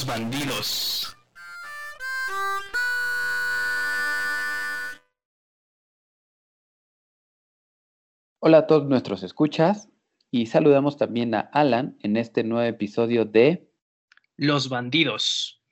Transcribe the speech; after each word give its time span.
Los 0.00 0.06
bandidos. 0.06 1.16
Hola 8.38 8.58
a 8.58 8.66
todos 8.66 8.88
nuestros 8.88 9.22
escuchas 9.22 9.90
y 10.30 10.46
saludamos 10.46 10.96
también 10.96 11.34
a 11.34 11.40
Alan 11.40 11.98
en 12.00 12.16
este 12.16 12.44
nuevo 12.44 12.66
episodio 12.66 13.26
de 13.26 13.68
Los 14.38 14.70
bandidos. 14.70 15.62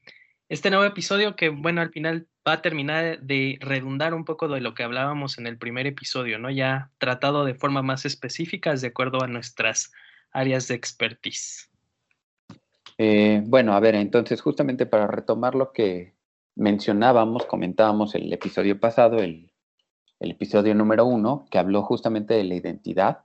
Este 0.51 0.69
nuevo 0.69 0.85
episodio 0.85 1.35
que, 1.35 1.49
bueno, 1.49 1.81
al 1.81 1.91
final 1.91 2.29
va 2.47 2.53
a 2.55 2.61
terminar 2.61 3.23
de 3.23 3.57
redundar 3.63 4.13
un 4.13 4.27
poco 4.27 4.47
de 4.49 4.61
lo 4.61 4.75
que 4.75 4.83
hablábamos 4.83 5.39
en 5.39 5.47
el 5.47 5.57
primer 5.57 5.87
episodio, 5.87 6.39
¿no? 6.39 6.51
Ya 6.51 6.91
tratado 6.99 7.47
de 7.47 7.55
forma 7.55 7.81
más 7.81 8.05
específica 8.05 8.75
de 8.75 8.89
acuerdo 8.89 9.23
a 9.23 9.27
nuestras 9.27 9.91
áreas 10.33 10.69
de 10.69 10.75
expertise. 10.75 11.68
Eh, 12.99 13.43
bueno, 13.47 13.75
a 13.75 13.81
ver, 13.81 13.95
entonces 13.95 14.41
justamente 14.41 14.85
para 14.85 15.07
retomar 15.07 15.55
lo 15.55 15.73
que 15.73 16.15
mencionábamos, 16.57 17.47
comentábamos 17.47 18.17
el 18.17 18.33
episodio 18.33 18.81
pasado, 18.81 19.19
el, 19.19 19.53
episodio 20.21 20.75
número 20.75 21.07
uno, 21.07 21.47
que 21.49 21.59
habló 21.59 21.83
justamente 21.83 22.35
de 22.35 22.43
la 22.43 22.57
identidad, 22.57 23.25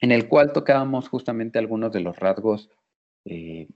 en 0.00 0.10
el 0.10 0.26
cual 0.26 0.52
tocábamos 0.54 1.08
justamente 1.10 1.58
algunos 1.58 1.92
de 1.92 2.00
los 2.00 2.18
rasgos, 2.18 2.70
eh, 3.26 3.68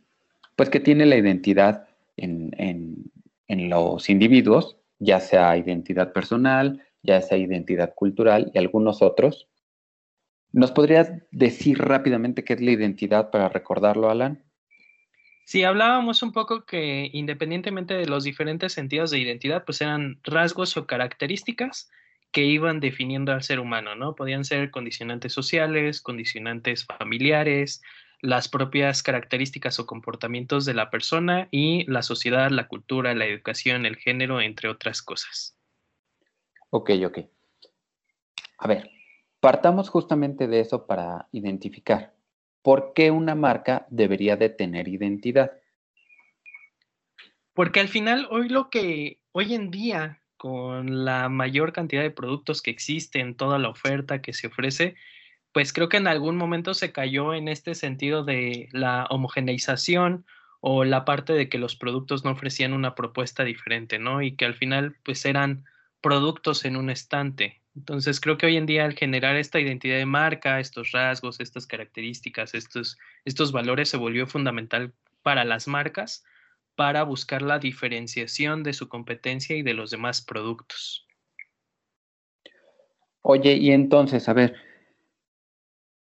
pues 0.57 0.71
que 0.71 0.81
tiene 0.81 1.05
la 1.05 1.17
identidad 1.17 1.87
en, 2.17 2.55
en 2.57 3.71
los 3.71 4.09
individuos, 4.09 4.79
ya 4.99 5.21
sea 5.21 5.59
identidad 5.59 6.13
personal, 6.15 6.83
ya 7.03 7.21
sea 7.21 7.37
identidad 7.37 7.95
cultural 7.95 8.51
y 8.55 8.59
algunos 8.59 9.03
otros. 9.03 9.49
¿Nos 10.53 10.73
podrías 10.73 11.13
decir 11.31 11.79
rápidamente 11.79 12.45
qué 12.45 12.55
es 12.55 12.61
la 12.63 12.71
identidad 12.71 13.31
para 13.31 13.51
recordarlo, 13.51 14.11
Alan? 14.11 14.50
Sí, 15.51 15.65
hablábamos 15.65 16.23
un 16.23 16.31
poco 16.31 16.65
que 16.65 17.11
independientemente 17.13 17.95
de 17.95 18.07
los 18.07 18.23
diferentes 18.23 18.73
sentidos 18.73 19.11
de 19.11 19.19
identidad, 19.19 19.65
pues 19.65 19.81
eran 19.81 20.21
rasgos 20.23 20.77
o 20.77 20.87
características 20.87 21.91
que 22.31 22.45
iban 22.45 22.79
definiendo 22.79 23.33
al 23.33 23.43
ser 23.43 23.59
humano, 23.59 23.97
¿no? 23.97 24.15
Podían 24.15 24.45
ser 24.45 24.71
condicionantes 24.71 25.33
sociales, 25.33 26.03
condicionantes 26.03 26.87
familiares, 26.87 27.83
las 28.21 28.49
propias 28.49 29.03
características 29.03 29.81
o 29.81 29.87
comportamientos 29.87 30.67
de 30.67 30.75
la 30.75 30.89
persona 30.89 31.49
y 31.51 31.85
la 31.91 32.03
sociedad, 32.03 32.49
la 32.53 32.69
cultura, 32.69 33.13
la 33.17 33.27
educación, 33.27 33.87
el 33.87 33.97
género, 33.97 34.41
entre 34.41 34.69
otras 34.69 35.03
cosas. 35.03 35.57
Ok, 36.71 36.93
ok. 37.05 37.19
A 38.59 38.69
ver, 38.69 38.89
partamos 39.41 39.89
justamente 39.89 40.47
de 40.47 40.61
eso 40.61 40.87
para 40.87 41.27
identificar. 41.33 42.20
¿Por 42.63 42.93
qué 42.95 43.11
una 43.11 43.35
marca 43.35 43.87
debería 43.91 44.37
de 44.37 44.49
tener 44.49 44.89
identidad? 44.89 45.53
Porque 47.55 47.81
al 47.81 47.89
final, 47.89 48.27
hoy 48.31 48.49
lo 48.49 48.71
que, 48.71 49.21
hoy 49.33 49.55
en 49.55 49.71
día, 49.71 50.23
con 50.37 51.05
la 51.05 51.29
mayor 51.29 51.73
cantidad 51.73 52.03
de 52.03 52.11
productos 52.11 52.63
que 52.63 52.71
existen, 52.71 53.35
toda 53.35 53.59
la 53.59 53.69
oferta 53.69 54.23
que 54.23 54.33
se 54.33 54.47
ofrece, 54.47 54.97
pues 55.53 55.73
creo 55.73 55.89
que 55.89 55.97
en 55.97 56.07
algún 56.07 56.37
momento 56.37 56.75
se 56.75 56.93
cayó 56.93 57.35
en 57.35 57.49
este 57.49 57.75
sentido 57.75 58.25
de 58.25 58.69
la 58.73 59.07
homogeneización 59.11 60.25
o 60.61 60.85
la 60.85 61.05
parte 61.05 61.33
de 61.33 61.49
que 61.49 61.59
los 61.59 61.77
productos 61.77 62.25
no 62.25 62.31
ofrecían 62.31 62.73
una 62.73 62.95
propuesta 62.95 63.45
diferente, 63.45 63.99
¿no? 63.99 64.23
Y 64.23 64.37
que 64.37 64.45
al 64.45 64.55
final, 64.55 64.97
pues 65.03 65.25
eran 65.25 65.65
productos 66.01 66.65
en 66.65 66.77
un 66.77 66.91
estante. 66.91 67.60
Entonces 67.77 68.21
creo 68.21 68.37
que 68.37 68.47
hoy 68.47 68.57
en 68.57 68.67
día 68.67 68.85
al 68.85 68.95
generar 68.95 69.37
esta 69.37 69.61
identidad 69.61 69.97
de 69.97 70.07
marca, 70.07 70.61
estos 70.61 70.93
rasgos, 70.93 71.41
estas 71.41 71.67
características, 71.67 72.55
estos, 72.55 72.99
estos 73.25 73.53
valores 73.53 73.89
se 73.89 73.97
volvió 73.97 74.27
fundamental 74.27 74.93
para 75.23 75.45
las 75.45 75.69
marcas 75.69 76.25
para 76.75 77.03
buscar 77.03 77.43
la 77.43 77.59
diferenciación 77.59 78.63
de 78.63 78.73
su 78.73 78.89
competencia 78.89 79.57
y 79.57 79.63
de 79.63 79.75
los 79.75 79.91
demás 79.91 80.23
productos. 80.23 81.07
Oye, 83.23 83.55
y 83.55 83.71
entonces, 83.71 84.29
a 84.29 84.33
ver, 84.33 84.55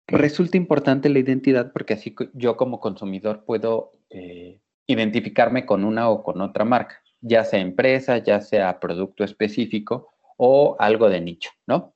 resulta 0.07 0.57
importante 0.57 1.09
la 1.09 1.19
identidad 1.19 1.73
porque 1.73 1.95
así 1.95 2.15
yo 2.33 2.57
como 2.57 2.81
consumidor 2.81 3.45
puedo 3.45 3.93
eh, 4.11 4.61
identificarme 4.87 5.67
con 5.67 5.85
una 5.85 6.09
o 6.09 6.23
con 6.23 6.41
otra 6.41 6.65
marca, 6.65 7.03
ya 7.21 7.45
sea 7.45 7.61
empresa, 7.61 8.19
ya 8.19 8.41
sea 8.41 8.79
producto 8.79 9.25
específico 9.25 10.15
o 10.39 10.77
algo 10.79 11.11
de 11.11 11.21
nicho, 11.21 11.51
¿no? 11.67 11.95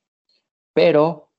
Pero, 0.75 1.30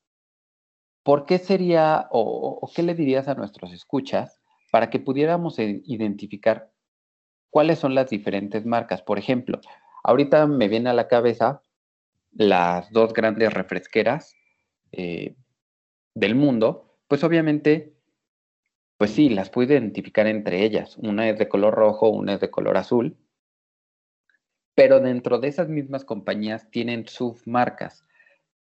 ¿por 1.04 1.26
qué 1.26 1.38
sería 1.38 2.08
o, 2.10 2.68
qué 2.74 2.82
le 2.82 2.94
dirías 2.94 3.28
a 3.28 3.34
nuestros 3.34 3.72
escuchas 3.72 4.40
para 4.72 4.90
que 4.90 4.98
pudiéramos 4.98 5.58
identificar 5.58 6.72
cuáles 7.50 7.78
son 7.78 7.94
las 7.94 8.10
diferentes 8.10 8.64
marcas? 8.64 9.02
Por 9.02 9.18
ejemplo, 9.18 9.60
ahorita 10.02 10.46
me 10.46 10.66
viene 10.68 10.90
a 10.90 10.94
la 10.94 11.06
cabeza 11.06 11.62
las 12.32 12.90
dos 12.90 13.12
grandes 13.12 13.52
refresqueras 13.52 14.34
eh, 14.92 15.36
del 16.14 16.34
mundo, 16.34 16.96
pues 17.06 17.22
obviamente, 17.22 17.92
pues 18.96 19.10
sí, 19.10 19.28
las 19.28 19.50
puedo 19.50 19.74
identificar 19.74 20.26
entre 20.26 20.64
ellas. 20.64 20.96
Una 20.96 21.28
es 21.28 21.38
de 21.38 21.48
color 21.48 21.74
rojo, 21.74 22.08
una 22.08 22.34
es 22.34 22.40
de 22.40 22.50
color 22.50 22.78
azul, 22.78 23.18
pero 24.74 25.00
dentro 25.00 25.38
de 25.38 25.48
esas 25.48 25.68
mismas 25.68 26.04
compañías 26.04 26.70
tienen 26.70 27.06
submarcas. 27.06 28.04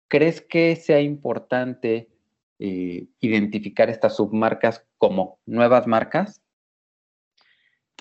¿Crees 0.08 0.42
que 0.42 0.76
sea 0.76 1.02
importante 1.02 2.10
eh, 2.60 3.08
identificar 3.20 3.90
estas 3.90 4.16
submarcas 4.16 4.86
como 4.98 5.40
nuevas 5.46 5.86
marcas? 5.86 6.42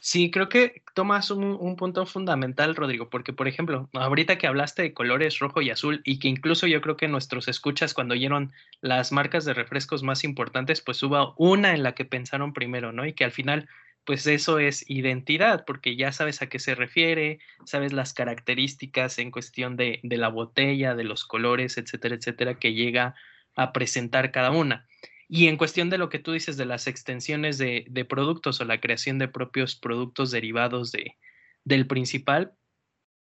Sí, 0.00 0.30
creo 0.30 0.48
que 0.48 0.82
tomas 0.94 1.32
un, 1.32 1.74
punto 1.74 2.06
fundamental, 2.06 2.76
Rodrigo, 2.76 3.10
porque, 3.10 3.32
por 3.32 3.48
ejemplo, 3.48 3.88
ahorita 3.92 4.38
que 4.38 4.46
hablaste 4.46 4.82
de 4.82 4.94
colores 4.94 5.40
rojo 5.40 5.62
y 5.62 5.70
azul, 5.70 6.00
y 6.04 6.20
que 6.20 6.28
incluso 6.28 6.68
yo 6.68 6.80
creo 6.80 6.96
que 6.96 7.08
nuestros 7.08 7.48
escuchas 7.48 7.92
cuando 7.92 8.14
oyeron 8.14 8.52
las 8.80 9.10
marcas 9.10 9.44
de 9.44 9.54
refrescos 9.54 10.04
más 10.04 10.22
importantes, 10.22 10.80
pues 10.80 11.02
hubo 11.02 11.34
una 11.38 11.74
en 11.74 11.82
la 11.82 11.96
que 11.96 12.04
pensaron 12.04 12.52
primero, 12.52 12.92
¿no? 12.92 13.04
Y 13.04 13.14
que 13.14 13.24
al 13.24 13.32
final 13.32 13.68
pues 14.06 14.24
eso 14.28 14.60
es 14.60 14.88
identidad, 14.88 15.64
porque 15.66 15.96
ya 15.96 16.12
sabes 16.12 16.40
a 16.40 16.48
qué 16.48 16.60
se 16.60 16.76
refiere, 16.76 17.40
sabes 17.64 17.92
las 17.92 18.14
características 18.14 19.18
en 19.18 19.32
cuestión 19.32 19.76
de, 19.76 19.98
la 20.04 20.28
botella, 20.28 20.94
de 20.94 21.02
los 21.02 21.24
colores, 21.24 21.76
etcétera, 21.76 22.14
etcétera, 22.14 22.54
que 22.60 22.72
llega 22.72 23.16
a 23.56 23.72
presentar 23.72 24.30
cada 24.30 24.52
una. 24.52 24.86
Y 25.28 25.48
en 25.48 25.56
cuestión 25.56 25.90
de 25.90 25.98
lo 25.98 26.08
que 26.08 26.20
tú 26.20 26.30
dices 26.30 26.56
de 26.56 26.66
las 26.66 26.86
extensiones 26.86 27.58
de, 27.58 28.06
productos 28.08 28.60
o 28.60 28.64
la 28.64 28.80
creación 28.80 29.18
de 29.18 29.26
propios 29.26 29.74
productos 29.74 30.30
derivados 30.30 30.92
de, 30.92 31.16
del 31.64 31.88
principal, 31.88 32.52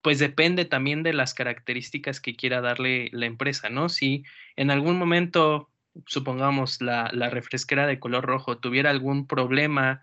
pues 0.03 0.19
depende 0.19 0.67
también 0.67 1.03
de 1.03 1.15
las 1.15 1.33
características 1.33 2.21
que 2.21 2.37
quiera 2.37 2.61
darle 2.61 3.09
la 3.13 3.25
empresa, 3.25 3.71
¿no? 3.71 3.89
Si 3.89 4.25
en 4.55 4.71
algún 4.71 4.99
momento, 4.99 5.71
supongamos, 6.05 6.83
la, 6.83 7.09
la 7.15 7.31
refresquera 7.31 7.87
de 7.87 7.99
color 7.99 8.27
rojo 8.27 8.59
tuviera 8.59 8.91
algún 8.91 9.27
problema 9.27 10.03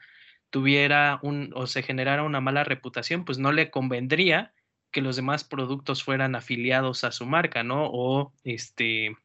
tuviera 0.51 1.19
un 1.23 1.51
o 1.55 1.65
se 1.65 1.81
generara 1.81 2.23
una 2.23 2.41
mala 2.41 2.63
reputación, 2.63 3.25
pues 3.25 3.39
no 3.39 3.51
le 3.51 3.71
convendría 3.71 4.53
que 4.91 5.01
los 5.01 5.15
demás 5.15 5.43
productos 5.43 6.03
fueran 6.03 6.35
afiliados 6.35 7.03
a 7.03 7.11
su 7.11 7.25
marca, 7.25 7.63
¿no? 7.63 7.89
O 7.91 8.33
este, 8.43 9.15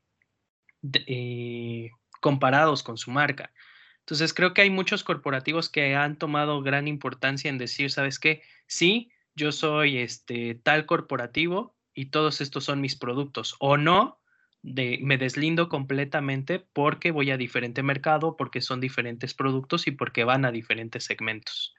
eh, 1.06 1.90
comparados 2.20 2.82
con 2.82 2.96
su 2.96 3.10
marca. 3.10 3.52
Entonces 4.00 4.32
creo 4.32 4.54
que 4.54 4.62
hay 4.62 4.70
muchos 4.70 5.02
corporativos 5.02 5.68
que 5.68 5.96
han 5.96 6.16
tomado 6.16 6.62
gran 6.62 6.86
importancia 6.86 7.48
en 7.48 7.58
decir, 7.58 7.90
¿sabes 7.90 8.20
qué? 8.20 8.42
Sí, 8.68 9.10
yo 9.34 9.50
soy 9.50 9.98
este 9.98 10.54
tal 10.54 10.86
corporativo 10.86 11.76
y 11.92 12.06
todos 12.06 12.40
estos 12.40 12.64
son 12.64 12.80
mis 12.80 12.94
productos. 12.94 13.56
O 13.58 13.76
no, 13.76 14.20
me 14.66 15.16
deslindo 15.16 15.68
completamente 15.68 16.64
porque 16.72 17.12
voy 17.12 17.30
a 17.30 17.36
diferente 17.36 17.82
mercado, 17.82 18.36
porque 18.36 18.60
son 18.60 18.80
diferentes 18.80 19.32
productos 19.32 19.86
y 19.86 19.92
porque 19.92 20.24
van 20.24 20.44
a 20.44 20.50
diferentes 20.50 21.04
segmentos. 21.04 21.74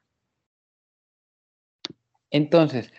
Entonces, 2.32 2.94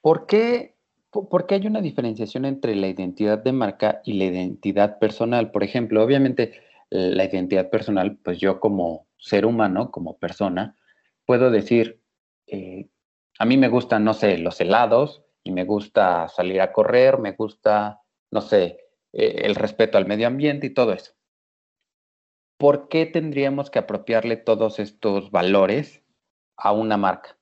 ¿por 0.00 0.26
qué, 0.26 0.76
por 1.10 1.46
qué 1.46 1.56
hay 1.56 1.66
una 1.66 1.80
diferenciación 1.80 2.44
entre 2.44 2.74
la 2.76 2.88
identidad 2.88 3.38
de 3.38 3.52
marca 3.52 4.00
y 4.04 4.14
la 4.14 4.24
identidad 4.24 4.98
personal? 4.98 5.50
Por 5.50 5.64
ejemplo, 5.64 6.02
obviamente 6.02 6.62
la 6.90 7.24
identidad 7.24 7.70
personal, 7.70 8.16
pues 8.22 8.38
yo 8.38 8.60
como 8.60 9.08
ser 9.18 9.46
humano, 9.46 9.90
como 9.90 10.16
persona, 10.18 10.76
puedo 11.26 11.50
decir, 11.50 12.00
eh, 12.46 12.88
a 13.38 13.44
mí 13.44 13.56
me 13.56 13.68
gustan, 13.68 14.04
no 14.04 14.14
sé, 14.14 14.38
los 14.38 14.60
helados 14.60 15.24
y 15.42 15.50
me 15.50 15.64
gusta 15.64 16.28
salir 16.28 16.60
a 16.60 16.72
correr, 16.72 17.18
me 17.18 17.32
gusta, 17.32 18.00
no 18.30 18.40
sé, 18.40 18.83
eh, 19.14 19.42
el 19.44 19.54
respeto 19.54 19.96
al 19.96 20.06
medio 20.06 20.26
ambiente 20.26 20.66
y 20.66 20.70
todo 20.70 20.92
eso. 20.92 21.12
¿Por 22.58 22.88
qué 22.88 23.06
tendríamos 23.06 23.70
que 23.70 23.78
apropiarle 23.78 24.36
todos 24.36 24.78
estos 24.78 25.30
valores 25.30 26.02
a 26.56 26.72
una 26.72 26.96
marca? 26.96 27.36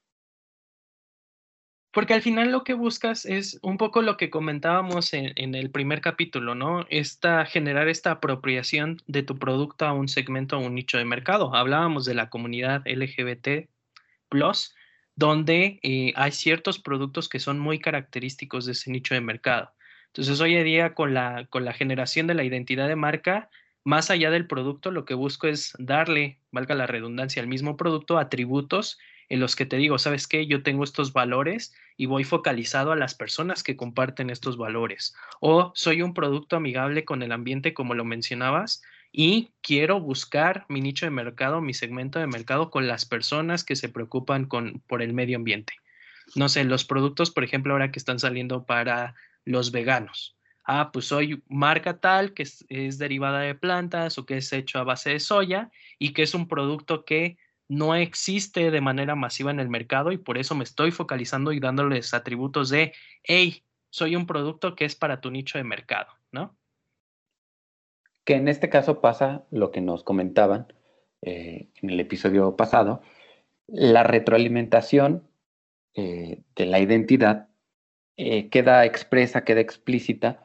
Porque 1.93 2.15
al 2.15 2.23
final 2.23 2.51
lo 2.51 2.65
que 2.65 2.73
buscas 2.73 3.27
es 3.27 3.59
un 3.63 3.77
poco 3.77 4.01
lo 4.01 4.17
que 4.17 4.31
comentábamos 4.31 5.13
en, 5.13 5.55
el 5.55 5.71
primer 5.71 6.01
capítulo, 6.01 6.55
¿no? 6.55 6.87
Esta, 6.89 7.45
generar 7.45 7.89
esta 7.89 8.13
apropiación 8.13 8.99
de 9.07 9.23
tu 9.23 9.39
producto 9.39 9.85
a 9.85 9.93
un 9.93 10.09
segmento, 10.09 10.57
a 10.57 10.59
un 10.59 10.75
nicho 10.75 10.97
de 10.97 11.05
mercado. 11.05 11.55
Hablábamos 11.55 12.07
de 12.07 12.15
la 12.15 12.31
comunidad 12.31 12.83
LGBT, 12.87 13.69
donde 15.15 15.79
eh, 15.83 16.13
hay 16.17 16.33
ciertos 16.33 16.79
productos 16.79 17.29
que 17.29 17.39
son 17.39 17.59
muy 17.59 17.79
característicos 17.79 18.65
de 18.65 18.73
ese 18.73 18.91
nicho 18.91 19.15
de 19.15 19.21
mercado. 19.21 19.71
Entonces, 20.13 20.41
hoy 20.41 20.57
en 20.57 20.65
día, 20.65 20.95
con 20.95 21.15
la, 21.15 21.47
con 21.49 21.65
la 21.65 21.73
generación 21.73 22.27
de 22.27 22.35
la 22.35 22.45
identidad 22.45 22.87
de 22.87 22.97
marca, 22.97 23.49
más 23.83 24.11
allá 24.11 24.31
del 24.31 24.47
producto, 24.47 24.91
lo 24.91 25.07
que 25.07 25.15
busco 25.15 25.49
es 25.49 25.73
darle, 25.79 26.39
valga 26.51 26.75
la 26.75 26.87
redundancia, 26.87 27.41
al 27.41 27.49
mismo 27.49 27.79
producto 27.79 28.19
atributos 28.19 28.99
en 29.31 29.41
los 29.41 29.57
que 29.57 29.65
te 29.65 29.79
digo, 29.79 29.99
¿sabes 29.99 30.29
qué? 30.29 30.47
Yo 30.47 30.63
tengo 30.63 30.85
estos 30.85 31.15
valores 31.15 31.75
y 31.97 32.05
voy 32.05 32.25
focalizado 32.25 32.93
a 32.93 32.97
las 32.97 33.15
personas 33.15 33.63
que 33.63 33.77
comparten 33.77 34.29
estos 34.29 34.59
valores. 34.59 35.15
O 35.41 35.73
soy 35.75 36.03
un 36.03 36.13
producto 36.13 36.57
amigable 36.57 37.07
con 37.07 37.23
el 37.23 37.33
ambiente, 37.33 37.73
como 37.73 37.95
lo 37.95 38.05
mencionabas, 38.05 38.83
y 39.11 39.53
quiero 39.63 39.99
buscar 39.99 40.67
mi 40.69 40.83
nicho 40.83 41.07
de 41.07 41.11
mercado, 41.11 41.63
mi 41.63 41.73
segmento 41.73 42.19
de 42.19 42.27
mercado 42.27 42.71
con 42.71 42.87
las 42.87 43.07
personas 43.07 43.65
que 43.65 43.77
se 43.77 43.89
preocupan 43.89 44.45
con, 44.45 44.83
por 44.87 45.01
el 45.01 45.15
medio 45.15 45.39
ambiente. 45.39 45.73
No 46.35 46.51
sé, 46.51 46.65
los 46.65 46.85
productos, 46.85 47.31
por 47.31 47.45
ejemplo, 47.45 47.73
ahora 47.73 47.91
que 47.91 47.99
están 47.99 48.19
saliendo 48.19 48.65
para 48.65 49.15
los 49.45 49.73
veganos. 49.73 50.37
Ah, 50.65 50.91
pues 50.93 51.07
soy 51.07 51.43
marca 51.49 51.99
tal 51.99 52.35
que 52.35 52.45
es, 52.45 52.99
derivada 52.99 53.41
de 53.41 53.55
plantas 53.55 54.17
o 54.19 54.27
que 54.27 54.37
es 54.37 54.53
hecho 54.53 54.79
a 54.79 54.85
base 54.85 55.11
de 55.11 55.21
soya 55.21 55.71
y 55.99 56.13
que 56.13 56.23
es 56.23 56.35
un 56.35 56.47
producto 56.47 57.05
que 57.05 57.37
no 57.69 57.95
existe 57.95 58.71
de 58.71 58.81
manera 58.81 59.15
masiva 59.17 59.51
en 59.51 59.59
el 59.59 59.69
mercado 59.69 60.13
y 60.13 60.19
por 60.19 60.39
eso 60.39 60.55
me 60.55 60.65
estoy 60.65 60.91
focalizando 60.91 61.53
y 61.53 61.59
dándoles 61.59 62.15
atributos 62.15 62.69
de, 62.69 62.93
hey, 63.25 63.65
soy 63.91 64.15
un 64.15 64.27
producto 64.27 64.77
que 64.77 64.85
es 64.85 64.95
para 64.95 65.21
tu 65.21 65.31
nicho 65.31 65.59
de 65.59 65.65
mercado, 65.65 66.13
¿no? 66.31 66.57
Que 68.25 68.35
en 68.35 68.47
este 68.47 68.69
caso 68.69 69.01
pasa 69.01 69.45
lo 69.51 69.73
que 69.73 69.81
nos 69.81 70.05
comentaban 70.05 70.73
eh, 71.23 71.71
en 71.81 71.91
el 71.91 71.99
episodio 71.99 72.57
pasado, 72.57 73.03
la 73.67 74.03
retroalimentación 74.05 75.29
eh, 75.95 76.43
de 76.55 76.67
la 76.67 76.79
identidad 76.79 77.49
eh, 78.23 78.49
queda 78.51 78.85
expresa, 78.85 79.45
queda 79.45 79.61
explícita, 79.61 80.45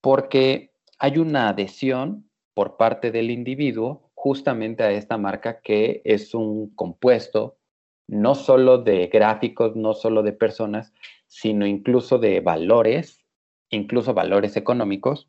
porque 0.00 0.72
hay 0.98 1.18
una 1.18 1.48
adhesión 1.48 2.28
por 2.54 2.76
parte 2.76 3.10
del 3.10 3.30
individuo 3.30 4.10
justamente 4.14 4.82
a 4.82 4.92
esta 4.92 5.18
marca 5.18 5.60
que 5.60 6.02
es 6.04 6.34
un 6.34 6.74
compuesto 6.74 7.56
no 8.08 8.34
solo 8.34 8.78
de 8.78 9.06
gráficos, 9.06 9.74
no 9.76 9.94
solo 9.94 10.22
de 10.22 10.32
personas, 10.32 10.92
sino 11.26 11.66
incluso 11.66 12.18
de 12.18 12.40
valores, 12.40 13.24
incluso 13.70 14.12
valores 14.12 14.56
económicos, 14.56 15.28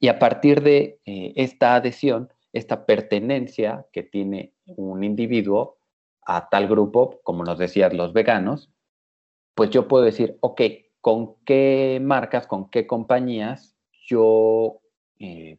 y 0.00 0.08
a 0.08 0.18
partir 0.18 0.62
de 0.62 1.00
eh, 1.06 1.32
esta 1.36 1.74
adhesión, 1.74 2.32
esta 2.52 2.86
pertenencia 2.86 3.86
que 3.92 4.02
tiene 4.02 4.52
un 4.66 5.04
individuo 5.04 5.78
a 6.22 6.48
tal 6.48 6.68
grupo, 6.68 7.20
como 7.22 7.44
nos 7.44 7.58
decías 7.58 7.92
los 7.92 8.12
veganos, 8.12 8.70
pues 9.58 9.70
yo 9.70 9.88
puedo 9.88 10.04
decir, 10.04 10.38
ok, 10.38 10.60
¿con 11.00 11.34
qué 11.44 11.98
marcas, 12.00 12.46
con 12.46 12.70
qué 12.70 12.86
compañías 12.86 13.76
yo 14.06 14.78
eh, 15.18 15.58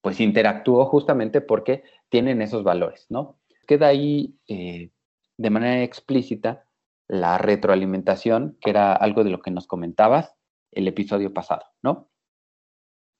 pues 0.00 0.18
interactúo 0.20 0.86
justamente 0.86 1.42
porque 1.42 1.84
tienen 2.08 2.40
esos 2.40 2.64
valores, 2.64 3.04
¿no? 3.10 3.38
Queda 3.66 3.88
ahí 3.88 4.38
eh, 4.48 4.92
de 5.36 5.50
manera 5.50 5.82
explícita 5.82 6.64
la 7.06 7.36
retroalimentación, 7.36 8.56
que 8.62 8.70
era 8.70 8.94
algo 8.94 9.24
de 9.24 9.30
lo 9.30 9.42
que 9.42 9.50
nos 9.50 9.66
comentabas 9.66 10.34
el 10.72 10.88
episodio 10.88 11.34
pasado, 11.34 11.66
¿no? 11.82 12.08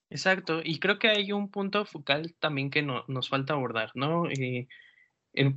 Exacto, 0.09 0.63
y 0.65 0.79
creo 0.79 0.99
que 0.99 1.09
hay 1.09 1.33
un 1.33 1.51
punto 1.51 1.85
focal 1.85 2.35
también 2.39 2.71
que 2.71 2.81
nos 2.81 3.29
falta 3.29 3.53
abordar, 3.53 3.91
¿no? 3.93 4.27
Eh, 4.31 4.69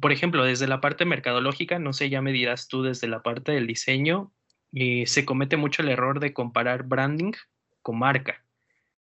por 0.01 0.11
ejemplo, 0.11 0.43
desde 0.43 0.67
la 0.67 0.81
parte 0.81 1.05
mercadológica, 1.05 1.79
no 1.79 1.93
sé, 1.93 2.09
ya 2.09 2.21
me 2.21 2.33
dirás 2.33 2.67
tú 2.67 2.83
desde 2.83 3.07
la 3.07 3.23
parte 3.23 3.53
del 3.53 3.65
diseño, 3.65 4.33
eh, 4.73 5.05
se 5.07 5.25
comete 5.25 5.57
mucho 5.57 5.81
el 5.81 5.89
error 5.89 6.19
de 6.19 6.33
comparar 6.33 6.83
branding 6.83 7.33
con 7.81 7.99
marca, 7.99 8.43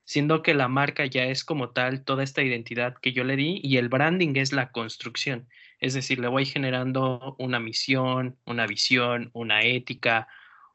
siendo 0.04 0.42
que 0.42 0.54
la 0.54 0.68
marca 0.68 1.06
ya 1.06 1.26
es 1.26 1.44
como 1.44 1.70
tal 1.70 2.04
toda 2.04 2.24
esta 2.24 2.42
identidad 2.42 2.96
que 3.02 3.14
yo 3.14 3.24
le 3.24 3.36
di 3.36 3.60
y 3.64 3.78
el 3.78 3.90
branding 3.90 4.36
es 4.36 4.52
la 4.54 4.72
construcción, 4.72 5.48
es 5.80 5.94
decir, 5.94 6.20
le 6.20 6.28
voy 6.28 6.46
generando 6.46 7.36
una 7.40 7.60
misión, 7.60 8.38
una 8.46 8.68
visión, 8.68 9.30
una 9.34 9.62
ética, 9.62 10.28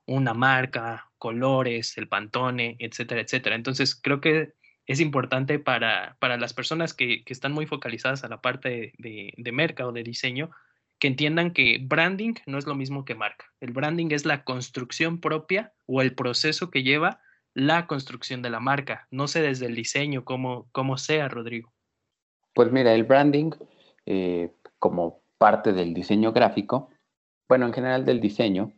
una 0.06 0.34
marca, 0.34 1.10
colores, 1.18 1.96
el 1.98 2.08
pantone, 2.08 2.76
etcétera, 2.78 3.20
etcétera. 3.20 3.56
Entonces, 3.56 3.94
creo 3.94 4.20
que 4.20 4.54
es 4.86 5.00
importante 5.00 5.58
para, 5.58 6.16
para 6.20 6.36
las 6.36 6.54
personas 6.54 6.94
que, 6.94 7.24
que, 7.24 7.32
están 7.32 7.52
muy 7.52 7.66
focalizadas 7.66 8.24
a 8.24 8.28
la 8.28 8.40
parte 8.40 8.92
de, 8.98 9.32
de, 9.36 9.52
mercado, 9.52 9.92
de 9.92 10.04
diseño, 10.04 10.50
que 10.98 11.08
entiendan 11.08 11.52
que 11.52 11.78
branding 11.82 12.34
no 12.46 12.58
es 12.58 12.66
lo 12.66 12.75
mismo 12.75 13.04
que 13.04 13.14
marca. 13.14 13.46
El 13.60 13.72
branding 13.72 14.08
es 14.10 14.25
la 14.25 14.44
construcción 14.44 15.20
propia 15.20 15.75
o 15.87 16.00
el 16.00 16.14
proceso 16.14 16.70
que 16.70 16.82
lleva 16.82 17.20
la 17.54 17.87
construcción 17.87 18.43
de 18.43 18.50
la 18.50 18.60
marca. 18.60 19.06
No 19.10 19.28
sé 19.28 19.43
desde 19.43 19.66
el 19.66 19.75
diseño 19.75 20.25
cómo, 20.25 20.69
cómo 20.72 20.96
sea, 20.96 21.28
Rodrigo. 21.28 21.72
Pues 22.54 22.72
mira, 22.72 22.94
el 22.94 23.04
branding 23.04 23.50
eh, 24.06 24.52
como 24.78 25.22
parte 25.38 25.72
del 25.72 25.93
diseño 25.93 26.32
gráfico, 26.32 26.90
bueno, 27.49 27.66
en 27.66 27.72
general 27.72 28.04
del 28.04 28.20
diseño, 28.20 28.72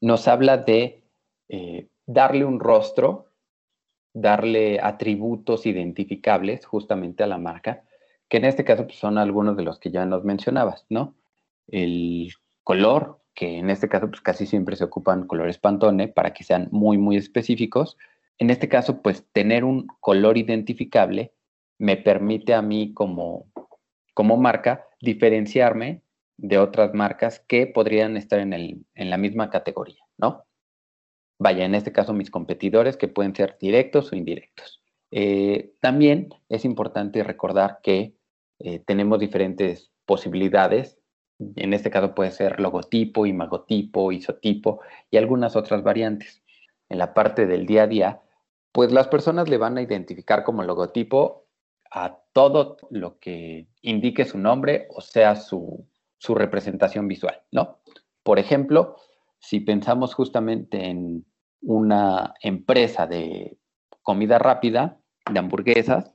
nos 0.00 0.26
habla 0.28 0.58
de 0.58 1.04
eh, 1.48 1.88
darle 2.06 2.44
un 2.44 2.58
rostro, 2.58 3.32
darle 4.12 4.80
atributos 4.80 5.66
identificables 5.66 6.66
justamente 6.66 7.22
a 7.22 7.28
la 7.28 7.38
marca, 7.38 7.84
que 8.30 8.36
en 8.38 8.46
este 8.46 8.64
caso 8.64 8.86
pues, 8.86 8.98
son 8.98 9.18
algunos 9.18 9.56
de 9.56 9.64
los 9.64 9.78
que 9.78 9.90
ya 9.90 10.06
nos 10.06 10.24
mencionabas, 10.24 10.86
¿no? 10.88 11.16
El 11.66 12.32
color, 12.62 13.20
que 13.34 13.58
en 13.58 13.68
este 13.68 13.88
caso 13.88 14.08
pues 14.08 14.20
casi 14.22 14.46
siempre 14.46 14.76
se 14.76 14.84
ocupan 14.84 15.26
colores 15.26 15.58
Pantone 15.58 16.08
para 16.08 16.32
que 16.32 16.44
sean 16.44 16.68
muy, 16.70 16.96
muy 16.96 17.16
específicos. 17.16 17.98
En 18.38 18.48
este 18.50 18.68
caso, 18.68 19.02
pues 19.02 19.26
tener 19.32 19.64
un 19.64 19.88
color 19.98 20.38
identificable 20.38 21.34
me 21.78 21.96
permite 21.96 22.54
a 22.54 22.62
mí 22.62 22.94
como, 22.94 23.50
como 24.14 24.36
marca 24.36 24.86
diferenciarme 25.00 26.02
de 26.36 26.58
otras 26.58 26.94
marcas 26.94 27.40
que 27.40 27.66
podrían 27.66 28.16
estar 28.16 28.38
en, 28.38 28.52
el, 28.52 28.86
en 28.94 29.10
la 29.10 29.18
misma 29.18 29.50
categoría, 29.50 30.04
¿no? 30.16 30.44
Vaya, 31.38 31.64
en 31.64 31.74
este 31.74 31.92
caso 31.92 32.12
mis 32.12 32.30
competidores 32.30 32.96
que 32.96 33.08
pueden 33.08 33.34
ser 33.34 33.56
directos 33.60 34.12
o 34.12 34.16
indirectos. 34.16 34.80
Eh, 35.10 35.72
también 35.80 36.28
es 36.48 36.64
importante 36.64 37.24
recordar 37.24 37.80
que 37.82 38.19
eh, 38.60 38.78
tenemos 38.78 39.18
diferentes 39.18 39.90
posibilidades. 40.04 40.98
En 41.56 41.72
este 41.72 41.90
caso 41.90 42.14
puede 42.14 42.30
ser 42.30 42.60
logotipo, 42.60 43.26
imagotipo, 43.26 44.12
isotipo 44.12 44.80
y 45.10 45.16
algunas 45.16 45.56
otras 45.56 45.82
variantes. 45.82 46.42
En 46.88 46.98
la 46.98 47.14
parte 47.14 47.46
del 47.46 47.66
día 47.66 47.84
a 47.84 47.86
día, 47.86 48.20
pues 48.72 48.92
las 48.92 49.08
personas 49.08 49.48
le 49.48 49.56
van 49.56 49.78
a 49.78 49.82
identificar 49.82 50.44
como 50.44 50.62
logotipo 50.62 51.46
a 51.90 52.18
todo 52.32 52.76
lo 52.90 53.18
que 53.18 53.66
indique 53.82 54.24
su 54.24 54.38
nombre 54.38 54.86
o 54.94 55.00
sea 55.00 55.34
su, 55.36 55.86
su 56.18 56.34
representación 56.34 57.08
visual, 57.08 57.42
¿no? 57.50 57.78
Por 58.22 58.38
ejemplo, 58.38 58.96
si 59.38 59.60
pensamos 59.60 60.14
justamente 60.14 60.86
en 60.86 61.24
una 61.62 62.34
empresa 62.42 63.06
de 63.06 63.56
comida 64.02 64.38
rápida, 64.38 65.00
de 65.30 65.38
hamburguesas, 65.38 66.12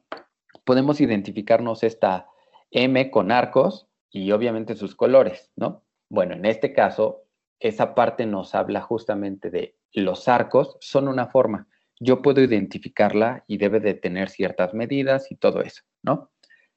podemos 0.63 1.01
identificarnos 1.01 1.83
esta 1.83 2.27
M 2.71 3.09
con 3.11 3.31
arcos 3.31 3.87
y 4.09 4.31
obviamente 4.31 4.75
sus 4.75 4.95
colores, 4.95 5.51
¿no? 5.55 5.83
Bueno, 6.09 6.35
en 6.35 6.45
este 6.45 6.73
caso, 6.73 7.23
esa 7.59 7.95
parte 7.95 8.25
nos 8.25 8.55
habla 8.55 8.81
justamente 8.81 9.49
de 9.49 9.75
los 9.93 10.27
arcos 10.27 10.77
son 10.81 11.07
una 11.07 11.27
forma. 11.27 11.67
Yo 11.99 12.21
puedo 12.21 12.41
identificarla 12.41 13.43
y 13.47 13.57
debe 13.57 13.79
de 13.79 13.93
tener 13.93 14.29
ciertas 14.29 14.73
medidas 14.73 15.31
y 15.31 15.35
todo 15.35 15.61
eso, 15.61 15.83
¿no? 16.03 16.31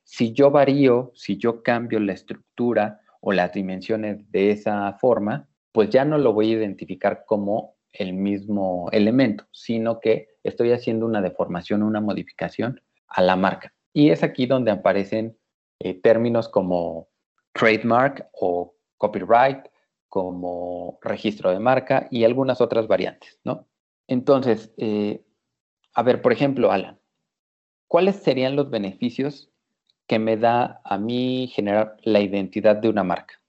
Si 0.04 0.32
yo 0.32 0.50
varío, 0.50 1.12
si 1.14 1.36
yo 1.36 1.62
cambio 1.62 2.00
la 2.00 2.12
estructura 2.12 3.00
o 3.20 3.32
las 3.32 3.52
dimensiones 3.52 4.30
de 4.30 4.52
esa 4.52 4.92
forma, 4.94 5.48
pues 5.72 5.90
ya 5.90 6.04
no 6.04 6.18
lo 6.18 6.32
voy 6.32 6.52
a 6.52 6.56
identificar 6.56 7.24
como 7.26 7.76
el 7.92 8.12
mismo 8.14 8.88
elemento, 8.92 9.46
sino 9.52 10.00
que 10.00 10.28
estoy 10.42 10.72
haciendo 10.72 11.06
una 11.06 11.20
deformación, 11.20 11.82
una 11.82 12.00
modificación 12.00 12.80
a 13.08 13.22
la 13.22 13.36
marca. 13.36 13.74
Y 13.92 14.10
es 14.10 14.22
aquí 14.22 14.46
donde 14.46 14.70
aparecen 14.70 15.36
eh, 15.80 15.94
términos 15.94 16.48
como 16.48 17.08
trademark 17.52 18.28
o 18.32 18.74
copyright, 18.96 19.66
como 20.08 20.98
registro 21.02 21.50
de 21.50 21.58
marca 21.58 22.08
y 22.10 22.24
algunas 22.24 22.60
otras 22.60 22.86
variantes, 22.88 23.40
¿no? 23.44 23.66
Entonces, 24.06 24.72
eh, 24.78 25.22
a 25.94 26.02
ver, 26.02 26.22
por 26.22 26.32
ejemplo, 26.32 26.72
Alan, 26.72 26.98
¿cuáles 27.86 28.16
serían 28.16 28.56
los 28.56 28.70
beneficios 28.70 29.50
que 30.06 30.18
me 30.18 30.36
da 30.36 30.80
a 30.84 30.96
mí 30.98 31.50
generar 31.52 31.96
la 32.02 32.20
identidad 32.20 32.76
de 32.76 32.88
una 32.88 33.04
marca? 33.04 33.40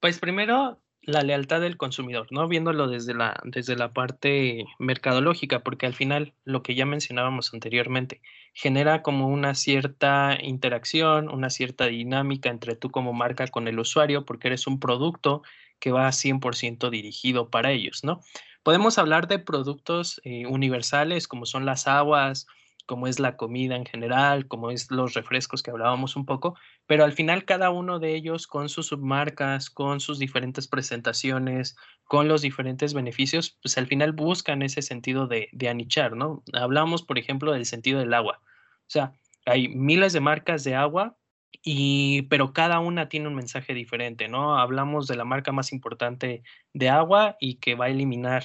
Pues 0.00 0.18
primero, 0.18 0.80
la 1.08 1.22
lealtad 1.22 1.62
del 1.62 1.78
consumidor, 1.78 2.26
¿no? 2.30 2.48
Viéndolo 2.48 2.86
desde 2.86 3.14
la, 3.14 3.40
desde 3.44 3.76
la 3.76 3.94
parte 3.94 4.66
mercadológica, 4.78 5.60
porque 5.60 5.86
al 5.86 5.94
final 5.94 6.34
lo 6.44 6.62
que 6.62 6.74
ya 6.74 6.84
mencionábamos 6.84 7.54
anteriormente, 7.54 8.20
genera 8.52 9.00
como 9.00 9.28
una 9.28 9.54
cierta 9.54 10.36
interacción, 10.38 11.30
una 11.30 11.48
cierta 11.48 11.86
dinámica 11.86 12.50
entre 12.50 12.76
tú 12.76 12.90
como 12.90 13.14
marca 13.14 13.46
con 13.46 13.68
el 13.68 13.78
usuario, 13.78 14.26
porque 14.26 14.48
eres 14.48 14.66
un 14.66 14.78
producto 14.80 15.42
que 15.78 15.92
va 15.92 16.12
100% 16.12 16.90
dirigido 16.90 17.48
para 17.48 17.72
ellos, 17.72 18.04
¿no? 18.04 18.20
Podemos 18.62 18.98
hablar 18.98 19.28
de 19.28 19.38
productos 19.38 20.20
eh, 20.24 20.44
universales 20.44 21.26
como 21.26 21.46
son 21.46 21.64
las 21.64 21.88
aguas, 21.88 22.46
como 22.88 23.06
es 23.06 23.20
la 23.20 23.36
comida 23.36 23.76
en 23.76 23.84
general, 23.84 24.48
como 24.48 24.70
es 24.70 24.90
los 24.90 25.12
refrescos 25.12 25.62
que 25.62 25.70
hablábamos 25.70 26.16
un 26.16 26.24
poco, 26.24 26.56
pero 26.86 27.04
al 27.04 27.12
final 27.12 27.44
cada 27.44 27.68
uno 27.68 27.98
de 27.98 28.14
ellos 28.14 28.46
con 28.46 28.70
sus 28.70 28.86
submarcas, 28.86 29.68
con 29.68 30.00
sus 30.00 30.18
diferentes 30.18 30.66
presentaciones, 30.66 31.76
con 32.04 32.28
los 32.28 32.40
diferentes 32.40 32.94
beneficios, 32.94 33.58
pues 33.62 33.76
al 33.76 33.86
final 33.86 34.12
buscan 34.12 34.62
ese 34.62 34.80
sentido 34.80 35.26
de, 35.26 35.50
de 35.52 35.68
anichar, 35.68 36.16
¿no? 36.16 36.42
Hablamos, 36.54 37.02
por 37.02 37.18
ejemplo, 37.18 37.52
del 37.52 37.66
sentido 37.66 38.00
del 38.00 38.14
agua. 38.14 38.40
O 38.42 38.90
sea, 38.90 39.12
hay 39.44 39.68
miles 39.68 40.14
de 40.14 40.20
marcas 40.20 40.64
de 40.64 40.74
agua, 40.74 41.18
y, 41.62 42.22
pero 42.22 42.54
cada 42.54 42.80
una 42.80 43.10
tiene 43.10 43.28
un 43.28 43.34
mensaje 43.34 43.74
diferente, 43.74 44.28
¿no? 44.28 44.58
Hablamos 44.58 45.08
de 45.08 45.16
la 45.16 45.26
marca 45.26 45.52
más 45.52 45.72
importante 45.72 46.42
de 46.72 46.88
agua 46.88 47.36
y 47.38 47.56
que 47.56 47.74
va 47.74 47.86
a 47.86 47.90
eliminar 47.90 48.44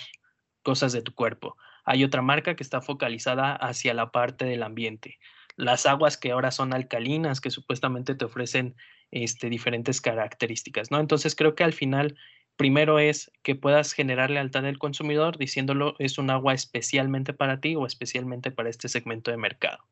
cosas 0.63 0.91
de 0.91 1.01
tu 1.01 1.13
cuerpo. 1.13 1.55
Hay 1.83 2.03
otra 2.03 2.21
marca 2.21 2.55
que 2.55 2.63
está 2.63 2.81
focalizada 2.81 3.53
hacia 3.53 3.93
la 3.93 4.11
parte 4.11 4.45
del 4.45 4.63
ambiente. 4.63 5.19
Las 5.55 5.85
aguas 5.85 6.17
que 6.17 6.31
ahora 6.31 6.51
son 6.51 6.73
alcalinas, 6.73 7.41
que 7.41 7.51
supuestamente 7.51 8.15
te 8.15 8.25
ofrecen 8.25 8.75
este, 9.11 9.49
diferentes 9.49 10.01
características, 10.01 10.89
¿no? 10.89 10.99
Entonces 10.99 11.35
creo 11.35 11.55
que 11.55 11.63
al 11.63 11.73
final, 11.73 12.17
primero 12.55 12.99
es 12.99 13.31
que 13.43 13.55
puedas 13.55 13.93
generar 13.93 14.29
lealtad 14.31 14.63
del 14.63 14.79
consumidor 14.79 15.37
diciéndolo 15.37 15.95
es 15.99 16.17
un 16.17 16.29
agua 16.29 16.53
especialmente 16.53 17.33
para 17.33 17.59
ti 17.59 17.75
o 17.75 17.85
especialmente 17.85 18.49
para 18.49 18.69
este 18.69 18.89
segmento 18.89 19.29
de 19.29 19.37
mercado. 19.37 19.83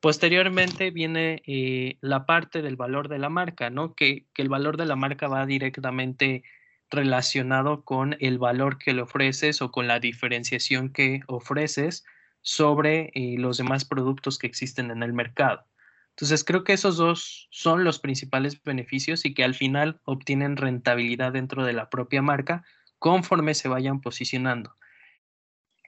Posteriormente 0.00 0.90
viene 0.90 1.42
eh, 1.46 1.98
la 2.00 2.26
parte 2.26 2.62
del 2.62 2.76
valor 2.76 3.08
de 3.08 3.18
la 3.18 3.28
marca, 3.28 3.70
¿no? 3.70 3.94
Que, 3.94 4.26
que 4.34 4.42
el 4.42 4.48
valor 4.48 4.76
de 4.76 4.86
la 4.86 4.96
marca 4.96 5.28
va 5.28 5.46
directamente 5.46 6.42
relacionado 6.90 7.84
con 7.84 8.16
el 8.20 8.38
valor 8.38 8.78
que 8.78 8.92
le 8.92 9.02
ofreces 9.02 9.62
o 9.62 9.70
con 9.70 9.86
la 9.86 10.00
diferenciación 10.00 10.92
que 10.92 11.20
ofreces 11.28 12.04
sobre 12.42 13.10
eh, 13.14 13.36
los 13.38 13.58
demás 13.58 13.84
productos 13.84 14.38
que 14.38 14.46
existen 14.46 14.90
en 14.90 15.02
el 15.02 15.12
mercado. 15.12 15.64
Entonces, 16.10 16.44
creo 16.44 16.64
que 16.64 16.72
esos 16.72 16.96
dos 16.96 17.48
son 17.50 17.84
los 17.84 17.98
principales 17.98 18.62
beneficios 18.62 19.24
y 19.24 19.32
que 19.32 19.44
al 19.44 19.54
final 19.54 20.00
obtienen 20.04 20.56
rentabilidad 20.56 21.32
dentro 21.32 21.64
de 21.64 21.72
la 21.72 21.88
propia 21.88 22.20
marca 22.20 22.64
conforme 22.98 23.54
se 23.54 23.68
vayan 23.68 24.00
posicionando. 24.00 24.74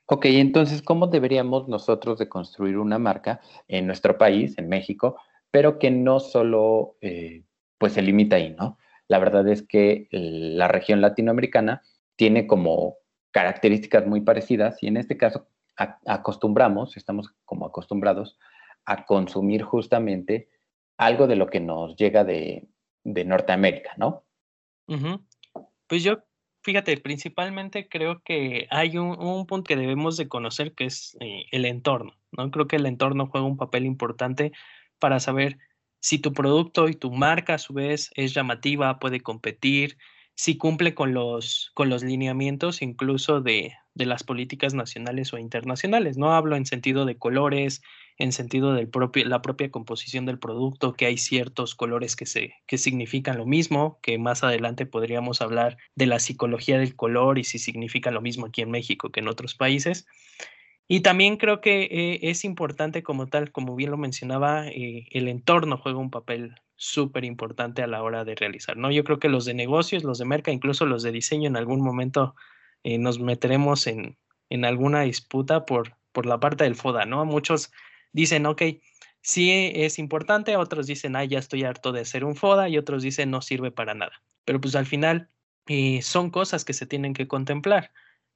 Ok, 0.07 0.27
entonces, 0.27 0.83
¿cómo 0.83 1.07
deberíamos 1.07 1.69
nosotros 1.69 2.19
de 2.19 2.29
construir 2.29 2.79
una 2.79 2.99
marca 2.99 3.41
en 3.69 3.87
nuestro 3.87 4.19
país, 4.19 4.57
en 4.59 4.69
México, 4.69 5.17
pero 5.51 5.79
que 5.79 5.91
no 5.91 6.21
solo 6.21 6.97
eh, 7.01 7.45
pues 7.79 7.93
se 7.95 8.03
limita 8.03 8.37
ahí, 8.37 8.55
¿no? 8.59 8.79
La 9.09 9.19
verdad 9.19 9.47
es 9.49 9.63
que 9.63 10.09
la 10.11 10.69
región 10.69 11.01
latinoamericana 11.01 11.83
tiene 12.17 12.47
como 12.47 12.97
características 13.31 14.07
muy 14.07 14.21
parecidas 14.21 14.83
y 14.83 14.87
en 14.87 14.97
este 14.97 15.17
caso 15.17 15.49
acostumbramos, 15.77 16.97
estamos 16.97 17.35
como 17.45 17.67
acostumbrados 17.67 18.39
a 18.85 19.05
consumir 19.05 19.63
justamente 19.63 20.49
algo 20.97 21.27
de 21.27 21.37
lo 21.37 21.49
que 21.49 21.61
nos 21.61 21.97
llega 21.97 22.25
de, 22.25 22.69
Norteamérica, 23.05 23.95
¿no? 23.97 24.25
Pues 25.89 26.05
yo, 26.05 26.19
fíjate, 26.63 26.97
principalmente 26.99 27.89
creo 27.89 28.23
que 28.23 28.69
hay 28.71 28.97
un, 28.97 29.47
punto 29.47 29.65
que 29.65 29.77
debemos 29.77 30.17
de 30.17 30.29
conocer 30.29 30.75
que 30.75 30.85
es 30.85 31.17
eh, 31.21 31.47
el 31.51 31.65
entorno, 31.65 32.13
¿no? 32.31 32.51
Creo 32.53 32.69
que 32.69 32.77
el 32.77 32.87
entorno 32.87 33.27
juega 33.27 33.47
un 33.47 33.57
papel 33.57 33.87
importante 33.87 34.53
para 35.01 35.19
saber 35.19 35.59
si 36.03 36.19
tu 36.19 36.33
producto 36.33 36.89
y 36.89 36.95
tu 36.95 37.13
marca 37.13 37.55
a 37.55 37.59
su 37.59 37.73
vez 37.75 38.11
es 38.17 38.35
llamativa, 38.35 38.99
puede 38.99 39.21
competir, 39.21 39.97
si 40.35 40.57
cumple 40.57 40.95
con 40.95 41.15
los, 41.15 41.71
con 41.75 41.89
los 41.91 42.03
lineamientos 42.03 42.83
incluso 42.83 43.41
de, 43.41 43.73
de 43.95 44.07
las 44.07 44.25
políticas 44.25 44.75
nacionales 44.75 45.33
o 45.33 45.39
internacionales. 45.39 46.19
No 46.19 46.33
hablo 46.33 46.57
en 46.57 46.67
sentido 46.67 47.05
de 47.05 47.19
colores, 47.19 47.83
en 48.19 48.33
sentido 48.33 48.73
de 48.73 48.89
la 49.27 49.43
propia 49.43 49.71
composición 49.71 50.27
del 50.27 50.41
producto, 50.41 50.95
que 50.95 51.07
hay 51.07 51.19
ciertos 51.19 51.77
colores 51.77 52.17
que, 52.17 52.27
se, 52.27 52.55
que 52.67 52.79
significan 52.79 53.39
lo 53.39 53.47
mismo, 53.47 54.01
que 54.03 54.19
más 54.19 54.43
adelante 54.43 54.87
podríamos 54.87 55.41
hablar 55.41 55.77
de 55.95 56.07
la 56.07 56.19
psicología 56.19 56.79
del 56.79 56.97
color 56.97 57.39
y 57.39 57.45
si 57.45 57.61
significan 57.61 58.15
lo 58.15 58.21
mismo 58.21 58.47
aquí 58.47 58.63
en 58.63 58.73
México 58.73 59.11
que 59.13 59.21
en 59.21 59.29
otros 59.29 59.55
países. 59.55 60.07
Y 60.89 61.01
también 61.01 61.37
creo 61.37 61.61
que 61.61 61.83
eh, 61.85 62.19
es 62.23 62.45
importante 62.45 63.03
como 63.03 63.27
tal, 63.27 63.53
como 63.53 63.77
bien 63.77 63.91
lo 63.91 63.97
mencionaba, 63.97 64.69
eh, 64.69 65.07
el 65.11 65.29
entorno 65.29 65.79
juega 65.79 65.99
un 65.99 66.11
papel 66.11 66.55
súper 66.77 67.25
importante 67.25 67.83
a 67.83 67.87
la 67.87 68.03
hora 68.03 68.25
de 68.25 68.35
realizar, 68.35 68.77
¿no? 68.77 68.91
Yo 68.91 69.05
creo 69.05 69.19
que 69.19 69.29
los 69.29 69.45
de 69.45 69.55
negocios, 69.55 70.05
los 70.05 70.19
de 70.19 70.25
merca, 70.25 70.51
incluso 70.51 70.85
los 70.85 71.03
de 71.03 71.13
diseño, 71.13 71.47
en 71.47 71.57
algún 71.57 71.81
momento 71.81 72.35
eh, 72.83 72.99
nos 72.99 73.21
meteremos 73.21 73.87
en, 73.87 74.19
en, 74.51 74.65
alguna 74.65 75.03
disputa 75.03 75.65
por, 75.65 75.97
por 76.11 76.27
la 76.27 76.41
parte 76.41 76.65
del 76.65 76.75
FODA, 76.75 77.07
¿no? 77.07 77.25
Muchos 77.25 77.71
dicen, 78.13 78.45
ok, 78.47 78.63
sí 79.21 79.71
es 79.75 79.99
importante, 80.01 80.57
otros 80.57 80.89
dicen, 80.89 81.15
ay, 81.15 81.29
ya 81.29 81.39
estoy 81.39 81.63
harto 81.63 81.93
de 81.93 82.01
hacer 82.01 82.25
un 82.25 82.35
FODA, 82.35 82.69
y 82.69 82.79
otros 82.79 83.05
dicen, 83.05 83.31
no 83.31 83.41
sirve 83.41 83.71
para 83.71 83.95
nada. 83.95 84.21
Pero 84.45 84.61
pues 84.61 84.75
al 84.75 84.87
final 84.87 85.29
son 86.03 86.31
cosas 86.31 86.65
que 86.65 86.73
se 86.73 86.87
tienen 86.87 87.15
que 87.15 87.29
contemplar 87.29 87.93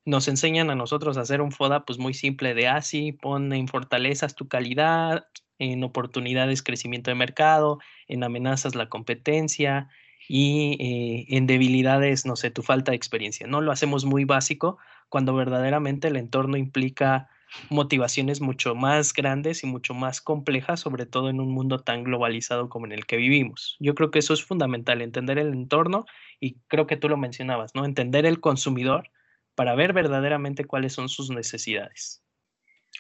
nos 0.07 0.29
enseñan 0.29 0.71
a 0.71 0.77
nosotros 0.77 1.19
a 1.19 1.23
hacer 1.23 1.43
un 1.43 1.53
FODA 1.53 1.85
pues 1.85 1.99
muy 1.99 2.15
simple 2.15 2.55
de 2.55 2.69
así, 2.69 3.13
ah, 3.13 3.19
pon 3.21 3.53
en 3.53 3.69
fortalezas 3.69 4.37
tu 4.37 4.49
calidad, 4.49 5.27
en 5.59 5.83
oportunidades 5.83 6.63
crecimiento 6.63 7.11
de 7.11 7.17
mercado, 7.17 7.81
en 8.07 8.23
amenazas 8.23 8.75
la 8.77 8.89
competencia 8.89 9.89
y 10.29 10.77
eh, 10.81 11.37
en 11.37 11.47
debilidades, 11.47 12.25
no 12.25 12.37
sé, 12.37 12.51
tu 12.51 12.63
falta 12.63 12.93
de 12.93 12.97
experiencia. 12.97 13.47
No 13.49 13.61
lo 13.61 13.73
hacemos 13.73 14.05
muy 14.05 14.25
básico 14.25 14.79
cuando 15.09 15.35
verdaderamente 15.35 16.09
el 16.09 16.17
entorno 16.17 16.57
implica 16.57 17.29
motivaciones 17.71 18.41
mucho 18.41 18.75
más 18.75 19.13
grandes 19.13 19.65
y 19.65 19.67
mucho 19.67 19.95
más 19.95 20.21
complejas, 20.21 20.81
sobre 20.81 21.07
todo 21.07 21.31
en 21.31 21.41
un 21.41 21.51
mundo 21.51 21.79
tan 21.81 22.05
globalizado 22.05 22.69
como 22.69 22.87
en 22.87 22.93
el 22.93 23.07
que 23.07 23.17
vivimos. 23.17 23.77
Yo 23.81 23.95
creo 23.95 24.11
que 24.11 24.21
eso 24.21 24.35
es 24.35 24.45
fundamental, 24.45 25.03
entender 25.03 25.39
el 25.39 25.53
entorno 25.53 26.07
y 26.39 26.57
creo 26.69 26.87
que 26.87 26.97
tú 26.97 27.09
lo 27.09 27.17
mencionabas, 27.17 27.75
¿no? 27.75 27.85
Entender 27.85 28.27
el 28.27 28.41
consumidor 28.41 29.11
para 29.57 29.75
ver 29.75 29.93
verdaderamente 29.93 30.65
cuáles 30.65 30.93
son 30.93 31.09
sus 31.09 31.31
necesidades. 31.31 32.23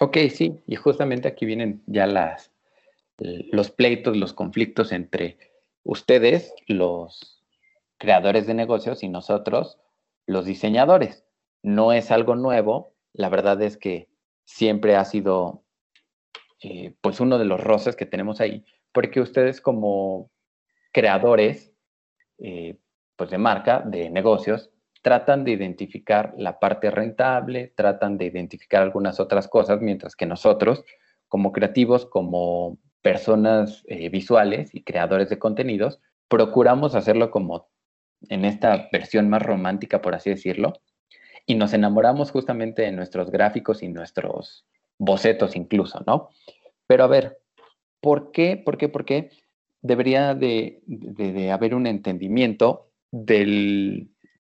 Ok, 0.00 0.16
sí, 0.30 0.60
y 0.66 0.74
justamente 0.74 1.28
aquí 1.28 1.46
vienen 1.46 1.82
ya 1.86 2.06
las, 2.06 2.50
los 3.18 3.70
pleitos, 3.70 4.16
los 4.16 4.32
conflictos 4.32 4.90
entre 4.90 5.38
ustedes, 5.84 6.52
los 6.66 7.44
creadores 7.98 8.46
de 8.46 8.54
negocios, 8.54 9.02
y 9.02 9.08
nosotros, 9.08 9.78
los 10.26 10.44
diseñadores. 10.44 11.24
No 11.62 11.92
es 11.92 12.10
algo 12.10 12.34
nuevo, 12.34 12.94
la 13.12 13.28
verdad 13.28 13.60
es 13.62 13.76
que 13.76 14.08
siempre 14.44 14.96
ha 14.96 15.04
sido 15.04 15.62
eh, 16.62 16.94
pues 17.00 17.20
uno 17.20 17.38
de 17.38 17.44
los 17.44 17.60
roces 17.60 17.96
que 17.96 18.06
tenemos 18.06 18.40
ahí, 18.40 18.64
porque 18.92 19.20
ustedes 19.20 19.60
como 19.60 20.30
creadores 20.92 21.72
eh, 22.38 22.76
pues 23.16 23.30
de 23.30 23.38
marca, 23.38 23.80
de 23.80 24.10
negocios, 24.10 24.70
tratan 25.06 25.44
de 25.44 25.52
identificar 25.52 26.34
la 26.36 26.58
parte 26.58 26.90
rentable, 26.90 27.72
tratan 27.76 28.18
de 28.18 28.24
identificar 28.24 28.82
algunas 28.82 29.20
otras 29.20 29.46
cosas, 29.46 29.80
mientras 29.80 30.16
que 30.16 30.26
nosotros, 30.26 30.82
como 31.28 31.52
creativos, 31.52 32.06
como 32.06 32.78
personas 33.02 33.84
eh, 33.86 34.08
visuales 34.08 34.74
y 34.74 34.82
creadores 34.82 35.28
de 35.28 35.38
contenidos, 35.38 36.00
procuramos 36.26 36.96
hacerlo 36.96 37.30
como 37.30 37.68
en 38.30 38.44
esta 38.44 38.88
versión 38.90 39.28
más 39.28 39.42
romántica, 39.42 40.02
por 40.02 40.16
así 40.16 40.30
decirlo, 40.30 40.72
y 41.46 41.54
nos 41.54 41.72
enamoramos 41.72 42.32
justamente 42.32 42.82
de 42.82 42.90
nuestros 42.90 43.30
gráficos 43.30 43.84
y 43.84 43.88
nuestros 43.88 44.66
bocetos 44.98 45.54
incluso, 45.54 46.02
¿no? 46.04 46.30
Pero 46.88 47.04
a 47.04 47.06
ver, 47.06 47.38
¿por 48.00 48.32
qué, 48.32 48.56
por 48.56 48.76
qué, 48.76 48.88
por 48.88 49.04
qué 49.04 49.30
debería 49.82 50.34
de 50.34 50.82
haber 51.52 51.76
un 51.76 51.86
entendimiento 51.86 52.90
del, 53.12 54.10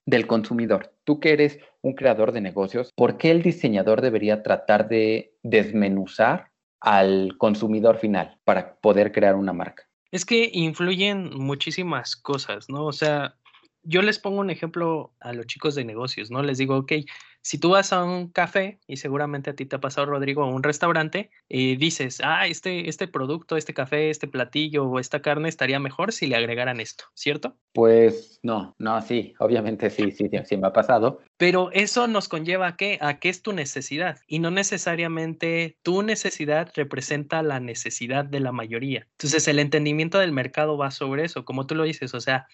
del 0.10 0.28
consumidor. 0.28 0.94
Tú 1.04 1.20
que 1.20 1.34
eres 1.34 1.60
un 1.82 1.94
creador 1.94 2.32
de 2.32 2.42
negocios, 2.42 2.92
¿por 2.96 3.18
qué 3.18 3.32
el 3.32 3.42
diseñador 3.42 4.02
debería 4.02 4.44
tratar 4.44 4.90
de 4.90 5.34
desmenuzar 5.44 6.52
al 6.82 7.38
consumidor 7.38 7.98
final 7.98 8.40
para 8.44 8.76
poder 8.76 9.12
crear 9.12 9.36
una 9.36 9.54
marca? 9.54 9.84
Es 10.12 10.26
que 10.26 10.50
influyen 10.52 11.30
muchísimas 11.36 12.16
cosas, 12.16 12.68
¿no? 12.70 12.86
O 12.86 12.92
sea, 12.92 13.36
yo 13.84 14.02
les 14.02 14.20
pongo 14.20 14.40
un 14.40 14.50
ejemplo 14.50 15.14
a 15.20 15.34
los 15.34 15.48
chicos 15.48 15.76
de 15.76 15.86
negocios, 15.86 16.32
¿no? 16.32 16.44
Les 16.44 16.58
digo, 16.58 16.78
ok, 16.78 16.94
si 17.42 17.58
tú 17.58 17.70
vas 17.70 17.94
a 17.94 18.04
un 18.04 18.30
café, 18.30 18.80
y 18.86 18.98
seguramente 18.98 19.50
a 19.50 19.56
ti 19.56 19.66
te 19.66 19.78
ha 19.78 19.80
pasado, 19.80 20.08
Rodrigo, 20.08 20.44
a 20.44 20.48
un 20.48 20.62
restaurante, 20.62 21.30
y 21.48 21.78
dices, 21.78 22.20
ah, 22.24 22.48
este, 22.48 22.90
este 22.90 23.08
producto, 23.08 23.56
este 23.56 23.74
café, 23.74 24.10
este 24.10 24.28
platillo 24.28 24.86
o 24.86 25.00
esta 25.00 25.22
carne 25.22 25.48
estaría 25.48 25.80
mejor 25.80 26.12
si 26.12 26.28
le 26.28 26.36
agregaran 26.36 26.80
esto, 26.80 27.06
¿cierto? 27.14 27.56
Pues 27.74 28.40
no, 28.44 28.76
no, 28.78 29.02
sí, 29.02 29.34
obviamente 29.40 29.90
sí, 29.90 30.12
sí, 30.12 30.30
sí 30.44 30.58
me 30.58 30.68
ha 30.68 30.74
pasado. 30.74 31.22
Pero 31.38 31.72
eso 31.72 32.08
nos 32.08 32.28
conlleva 32.28 32.68
a 32.68 32.76
qué? 32.76 32.98
A 33.02 33.20
qué 33.20 33.30
es 33.30 33.42
tu 33.42 33.54
necesidad. 33.54 34.20
Y 34.28 34.40
no 34.40 34.52
necesariamente 34.52 35.78
tu 35.82 36.02
necesidad 36.02 36.70
representa 36.76 37.42
la 37.42 37.60
necesidad 37.62 38.26
de 38.26 38.42
la 38.42 38.52
mayoría. 38.52 39.08
Entonces, 39.12 39.48
el 39.48 39.60
entendimiento 39.60 40.20
del 40.20 40.34
mercado 40.34 40.78
va 40.78 40.92
sobre 40.92 41.24
eso, 41.24 41.46
como 41.46 41.66
tú 41.66 41.76
lo 41.76 41.84
dices, 41.84 42.14
o 42.14 42.20
sea, 42.20 42.48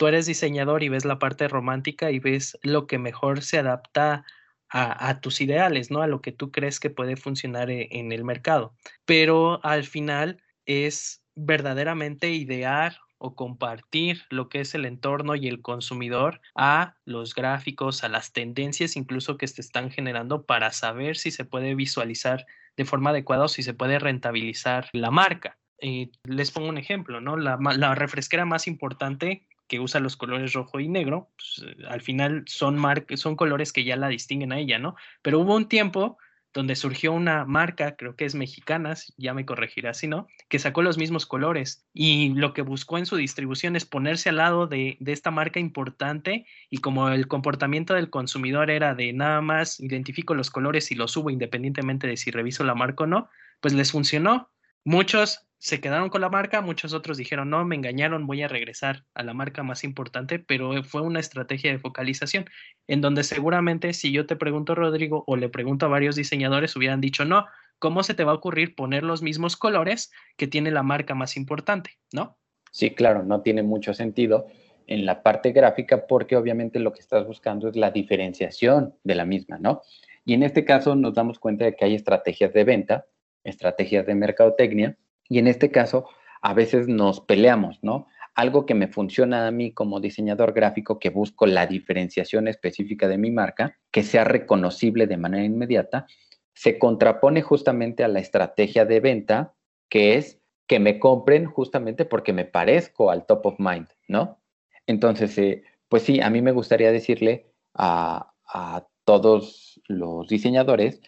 tú 0.00 0.06
eres 0.06 0.24
diseñador 0.24 0.82
y 0.82 0.88
ves 0.88 1.04
la 1.04 1.18
parte 1.18 1.46
romántica 1.46 2.10
y 2.10 2.20
ves 2.20 2.58
lo 2.62 2.86
que 2.86 2.96
mejor 2.96 3.42
se 3.42 3.58
adapta 3.58 4.24
a, 4.70 5.20
tus 5.20 5.42
ideales, 5.42 5.90
¿no? 5.90 6.00
A 6.00 6.06
lo 6.06 6.22
que 6.22 6.32
tú 6.32 6.50
crees 6.50 6.80
que 6.80 6.88
puede 6.88 7.16
funcionar 7.16 7.70
e, 7.70 7.86
en 7.90 8.10
el 8.10 8.24
mercado. 8.24 8.72
Pero 9.04 9.62
al 9.62 9.84
final 9.84 10.42
es 10.64 11.22
verdaderamente 11.34 12.30
idear 12.30 12.96
o 13.18 13.34
compartir 13.34 14.22
lo 14.30 14.48
que 14.48 14.60
es 14.60 14.74
el 14.74 14.86
entorno 14.86 15.34
y 15.34 15.48
el 15.48 15.60
consumidor 15.60 16.40
a 16.54 16.96
los 17.04 17.34
gráficos, 17.34 18.02
a 18.02 18.08
las 18.08 18.32
tendencias 18.32 18.96
incluso 18.96 19.36
que 19.36 19.48
se 19.48 19.60
están 19.60 19.90
generando 19.90 20.46
para 20.46 20.72
saber 20.72 21.18
si 21.18 21.30
se 21.30 21.44
puede 21.44 21.74
visualizar 21.74 22.46
de 22.74 22.86
forma 22.86 23.10
adecuada 23.10 23.44
o 23.44 23.48
si 23.48 23.62
se 23.62 23.74
puede 23.74 23.98
rentabilizar 23.98 24.88
la 24.94 25.10
marca. 25.10 25.58
Eh, 25.82 26.10
les 26.24 26.52
pongo 26.52 26.70
un 26.70 26.78
ejemplo, 26.78 27.20
¿no? 27.20 27.36
La, 27.36 27.58
la 27.60 27.94
refresquera 27.94 28.46
más 28.46 28.66
importante 28.66 29.46
que 29.70 29.78
usa 29.78 30.00
los 30.00 30.16
colores 30.16 30.52
rojo 30.52 30.80
y 30.80 30.88
negro, 30.88 31.30
pues, 31.36 31.64
eh, 31.64 31.84
al 31.88 32.00
final 32.00 32.42
son, 32.46 32.76
son 33.14 33.36
colores 33.36 33.72
que 33.72 33.84
ya 33.84 33.96
la 33.96 34.08
distinguen 34.08 34.52
a 34.52 34.58
ella, 34.58 34.80
¿no? 34.80 34.96
Pero 35.22 35.38
hubo 35.38 35.54
un 35.54 35.68
tiempo 35.68 36.18
donde 36.52 36.74
surgió 36.74 37.12
una 37.12 37.44
marca, 37.44 37.94
creo 37.94 38.16
que 38.16 38.24
es 38.24 38.34
mexicana, 38.34 38.94
ya 39.16 39.32
me 39.32 39.46
corregirá 39.46 39.94
si 39.94 40.08
no, 40.08 40.26
que 40.48 40.58
sacó 40.58 40.82
los 40.82 40.98
mismos 40.98 41.24
colores 41.24 41.86
y 41.94 42.30
lo 42.30 42.52
que 42.52 42.62
buscó 42.62 42.98
en 42.98 43.06
su 43.06 43.14
distribución 43.14 43.76
es 43.76 43.84
ponerse 43.84 44.30
al 44.30 44.38
lado 44.38 44.66
de, 44.66 44.96
de, 44.98 45.12
esta 45.12 45.30
marca 45.30 45.60
importante 45.60 46.46
y 46.68 46.78
como 46.78 47.08
el 47.10 47.28
comportamiento 47.28 47.94
del 47.94 48.10
consumidor 48.10 48.68
era 48.70 48.96
de 48.96 49.12
nada 49.12 49.40
más 49.40 49.78
identifico 49.78 50.34
los 50.34 50.50
colores 50.50 50.90
y 50.90 50.96
los 50.96 51.12
subo 51.12 51.30
independientemente 51.30 52.08
de 52.08 52.16
si 52.16 52.32
reviso 52.32 52.64
la 52.64 52.74
marca 52.74 53.04
o 53.04 53.06
no, 53.06 53.28
pues 53.60 53.72
les 53.72 53.92
funcionó. 53.92 54.50
Muchos 54.84 55.46
se 55.60 55.80
quedaron 55.80 56.08
con 56.08 56.22
la 56.22 56.30
marca, 56.30 56.62
muchos 56.62 56.94
otros 56.94 57.18
dijeron, 57.18 57.50
no, 57.50 57.62
me 57.66 57.76
engañaron, 57.76 58.26
voy 58.26 58.42
a 58.42 58.48
regresar 58.48 59.04
a 59.12 59.22
la 59.22 59.34
marca 59.34 59.62
más 59.62 59.84
importante, 59.84 60.38
pero 60.38 60.82
fue 60.84 61.02
una 61.02 61.20
estrategia 61.20 61.70
de 61.70 61.78
focalización, 61.78 62.46
en 62.88 63.02
donde 63.02 63.22
seguramente 63.24 63.92
si 63.92 64.10
yo 64.10 64.26
te 64.26 64.36
pregunto, 64.36 64.74
Rodrigo, 64.74 65.22
o 65.26 65.36
le 65.36 65.50
pregunto 65.50 65.84
a 65.84 65.90
varios 65.90 66.16
diseñadores, 66.16 66.76
hubieran 66.76 67.02
dicho, 67.02 67.26
no, 67.26 67.44
¿cómo 67.78 68.02
se 68.02 68.14
te 68.14 68.24
va 68.24 68.32
a 68.32 68.36
ocurrir 68.36 68.74
poner 68.74 69.02
los 69.02 69.20
mismos 69.20 69.58
colores 69.58 70.10
que 70.38 70.46
tiene 70.46 70.70
la 70.70 70.82
marca 70.82 71.14
más 71.14 71.36
importante? 71.36 71.98
¿No? 72.12 72.38
Sí, 72.72 72.92
claro, 72.92 73.22
no 73.22 73.42
tiene 73.42 73.62
mucho 73.62 73.92
sentido 73.92 74.46
en 74.86 75.04
la 75.04 75.22
parte 75.22 75.52
gráfica 75.52 76.06
porque 76.06 76.36
obviamente 76.36 76.78
lo 76.78 76.94
que 76.94 77.00
estás 77.00 77.26
buscando 77.26 77.68
es 77.68 77.76
la 77.76 77.90
diferenciación 77.90 78.94
de 79.04 79.14
la 79.14 79.26
misma, 79.26 79.58
¿no? 79.58 79.82
Y 80.24 80.32
en 80.34 80.42
este 80.42 80.64
caso 80.64 80.94
nos 80.94 81.14
damos 81.14 81.38
cuenta 81.38 81.66
de 81.66 81.76
que 81.76 81.84
hay 81.84 81.94
estrategias 81.94 82.52
de 82.54 82.64
venta, 82.64 83.06
estrategias 83.44 84.06
de 84.06 84.14
mercadotecnia, 84.14 84.96
y 85.28 85.38
en 85.38 85.46
este 85.46 85.70
caso, 85.70 86.08
a 86.42 86.54
veces 86.54 86.88
nos 86.88 87.20
peleamos, 87.20 87.78
¿no? 87.82 88.06
Algo 88.34 88.66
que 88.66 88.74
me 88.74 88.88
funciona 88.88 89.46
a 89.46 89.50
mí 89.50 89.72
como 89.72 90.00
diseñador 90.00 90.52
gráfico, 90.52 90.98
que 90.98 91.10
busco 91.10 91.46
la 91.46 91.66
diferenciación 91.66 92.48
específica 92.48 93.08
de 93.08 93.18
mi 93.18 93.30
marca, 93.30 93.76
que 93.90 94.02
sea 94.02 94.24
reconocible 94.24 95.06
de 95.06 95.16
manera 95.16 95.44
inmediata, 95.44 96.06
se 96.54 96.78
contrapone 96.78 97.42
justamente 97.42 98.04
a 98.04 98.08
la 98.08 98.20
estrategia 98.20 98.84
de 98.84 99.00
venta, 99.00 99.54
que 99.88 100.16
es 100.16 100.40
que 100.66 100.78
me 100.78 100.98
compren 100.98 101.46
justamente 101.46 102.04
porque 102.04 102.32
me 102.32 102.44
parezco 102.44 103.10
al 103.10 103.26
top 103.26 103.46
of 103.46 103.54
mind, 103.58 103.88
¿no? 104.08 104.40
Entonces, 104.86 105.36
eh, 105.38 105.64
pues 105.88 106.04
sí, 106.04 106.20
a 106.20 106.30
mí 106.30 106.42
me 106.42 106.52
gustaría 106.52 106.92
decirle 106.92 107.52
a, 107.74 108.32
a 108.46 108.86
todos 109.04 109.80
los 109.88 110.28
diseñadores 110.28 111.00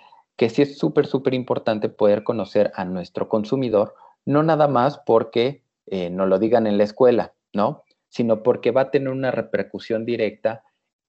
que 0.42 0.50
sí 0.50 0.62
es 0.62 0.76
súper, 0.76 1.06
súper 1.06 1.34
importante 1.34 1.88
poder 1.88 2.24
conocer 2.24 2.72
a 2.74 2.84
nuestro 2.84 3.28
consumidor 3.28 3.94
no 4.24 4.42
nada 4.42 4.66
más 4.66 4.98
porque 4.98 5.62
eh, 5.86 6.10
no 6.10 6.26
lo 6.26 6.40
digan 6.40 6.66
en 6.66 6.78
la 6.78 6.82
escuela, 6.82 7.32
¿no? 7.52 7.84
Sino 8.08 8.42
porque 8.42 8.72
va 8.72 8.80
a 8.80 8.90
tener 8.90 9.10
una 9.10 9.30
repercusión 9.30 10.04
directa, 10.04 10.64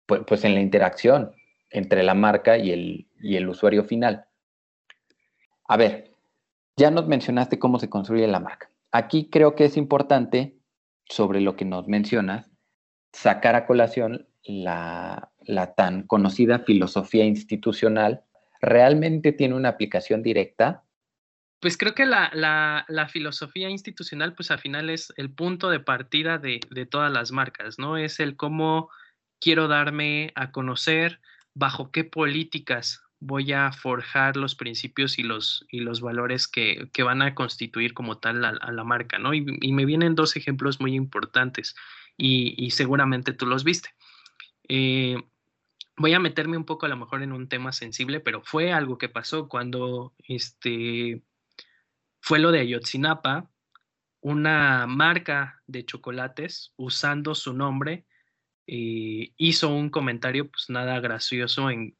pues, 0.06 0.22
pues 0.28 0.44
en 0.44 0.54
la 0.54 0.62
interacción 0.62 1.32
entre 1.72 2.04
la 2.04 2.14
marca 2.14 2.60
y 2.60 2.70
el, 2.70 3.08
y 3.20 3.36
el 3.38 3.50
usuario 3.50 3.86
final. 3.86 4.26
A 5.68 5.78
ver, 5.78 6.12
ya 6.78 6.92
nos 6.92 7.08
mencionaste 7.08 7.58
cómo 7.58 7.80
se 7.80 7.90
construye 7.90 8.28
la 8.28 8.40
marca. 8.40 8.70
Aquí 8.92 9.32
creo 9.32 9.56
que 9.56 9.66
es 9.66 9.78
importante, 9.78 10.60
sobre 11.06 11.42
lo 11.42 11.56
que 11.56 11.66
nos 11.66 11.88
mencionas, 11.88 12.52
sacar 13.12 13.56
a 13.56 13.66
colación 13.66 14.28
la, 14.44 15.32
la 15.42 15.74
tan 15.74 16.06
conocida 16.06 16.60
filosofía 16.60 17.26
institucional. 17.26 18.26
¿Realmente 18.64 19.34
tiene 19.34 19.56
una 19.56 19.70
aplicación 19.70 20.24
directa 20.24 20.84
pues 21.64 21.78
creo 21.78 21.96
que 21.96 22.06
la, 22.06 23.08
filosofía 23.10 23.70
institucional, 23.70 24.34
pues 24.36 24.52
al 24.52 24.60
final 24.60 24.90
es 24.90 25.14
el 25.16 25.30
punto 25.32 25.70
de 25.70 25.80
partida 25.80 26.38
de, 26.38 26.60
todas 26.92 27.10
las 27.10 27.32
marcas, 27.32 27.80
¿no? 27.80 27.96
Es 27.96 28.20
el 28.20 28.36
cómo 28.36 28.90
quiero 29.40 29.70
darme 29.70 30.34
a 30.36 30.52
conocer, 30.52 31.22
bajo 31.54 31.90
qué 31.90 32.04
políticas 32.04 33.02
voy 33.22 33.54
a 33.54 33.72
forjar 33.72 34.36
los 34.36 34.56
principios 34.56 35.18
y 35.18 35.24
los, 35.24 35.66
y 35.70 35.80
los 35.80 36.02
valores 36.02 36.50
que, 36.50 36.90
van 37.02 37.22
a 37.22 37.34
constituir 37.34 37.94
como 37.94 38.18
tal 38.18 38.44
a, 38.44 38.72
la 38.74 38.84
marca, 38.84 39.18
¿no? 39.18 39.34
Y, 39.34 39.42
me 39.72 39.86
vienen 39.86 40.16
dos 40.16 40.36
ejemplos 40.36 40.82
muy 40.82 40.96
importantes 40.96 41.78
y, 42.18 42.72
seguramente 42.72 43.32
tú 43.32 43.46
los 43.46 43.64
viste. 43.64 43.88
Eh, 44.68 45.16
voy 45.98 46.14
a 46.14 46.20
meterme 46.20 46.58
un 46.58 46.66
poco 46.66 46.86
a 46.86 46.90
lo 46.90 46.98
mejor 46.98 47.24
en 47.24 47.32
un 47.32 47.48
tema 47.48 47.72
sensible, 47.72 48.20
pero 48.20 48.42
fue 48.44 48.72
algo 48.72 48.98
que 48.98 49.10
pasó 49.10 49.48
cuando 49.48 50.14
este, 50.28 51.24
fue 52.22 52.40
lo 52.40 52.52
de 52.52 52.62
Ayotzinapa, 52.62 53.50
una 54.22 54.88
marca 54.88 55.62
de 55.68 55.86
chocolates 55.86 56.74
usando 56.78 57.36
su 57.36 57.54
nombre 57.54 58.06
eh, 58.66 59.34
hizo 59.36 59.68
un 59.70 59.90
comentario 59.90 60.50
pues 60.50 60.70
nada 60.70 61.00
gracioso 61.02 61.70
en, 61.70 61.96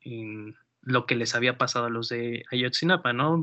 lo 0.86 1.06
que 1.06 1.16
les 1.16 1.34
había 1.34 1.58
pasado 1.58 1.86
a 1.86 1.90
los 1.90 2.10
de 2.10 2.46
Ayotzinapa, 2.52 3.14
¿no? 3.14 3.42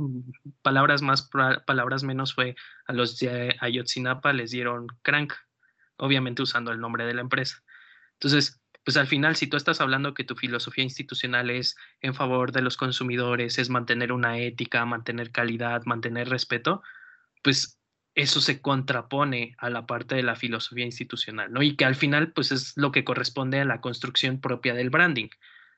Palabras 0.60 1.00
más, 1.00 1.30
palabras 1.66 2.02
menos 2.02 2.34
fue 2.34 2.54
a 2.86 2.92
los 2.92 3.18
de 3.18 3.56
Ayotzinapa 3.60 4.34
les 4.34 4.50
dieron 4.50 4.88
crank, 5.00 5.32
obviamente 5.96 6.42
usando 6.42 6.70
el 6.70 6.80
nombre 6.80 7.06
de 7.06 7.14
la 7.14 7.22
empresa. 7.22 7.62
Entonces, 8.14 8.59
pues 8.84 8.96
al 8.96 9.06
final, 9.06 9.36
si 9.36 9.46
tú 9.46 9.56
estás 9.56 9.80
hablando 9.80 10.14
que 10.14 10.24
tu 10.24 10.36
filosofía 10.36 10.84
institucional 10.84 11.50
es 11.50 11.76
en 12.00 12.14
favor 12.14 12.52
de 12.52 12.62
los 12.62 12.76
consumidores, 12.76 13.58
es 13.58 13.68
mantener 13.70 14.12
una 14.12 14.38
ética, 14.38 14.84
mantener 14.86 15.30
calidad, 15.30 15.82
mantener 15.84 16.28
respeto, 16.28 16.82
pues 17.42 17.78
eso 18.14 18.40
se 18.40 18.60
contrapone 18.60 19.54
a 19.58 19.70
la 19.70 19.86
parte 19.86 20.14
de 20.14 20.22
la 20.22 20.34
filosofía 20.34 20.84
institucional, 20.84 21.52
¿no? 21.52 21.62
Y 21.62 21.76
que 21.76 21.84
al 21.84 21.94
final, 21.94 22.32
pues 22.32 22.52
es 22.52 22.72
lo 22.76 22.90
que 22.90 23.04
corresponde 23.04 23.60
a 23.60 23.64
la 23.64 23.80
construcción 23.80 24.40
propia 24.40 24.74
del 24.74 24.90
branding. 24.90 25.28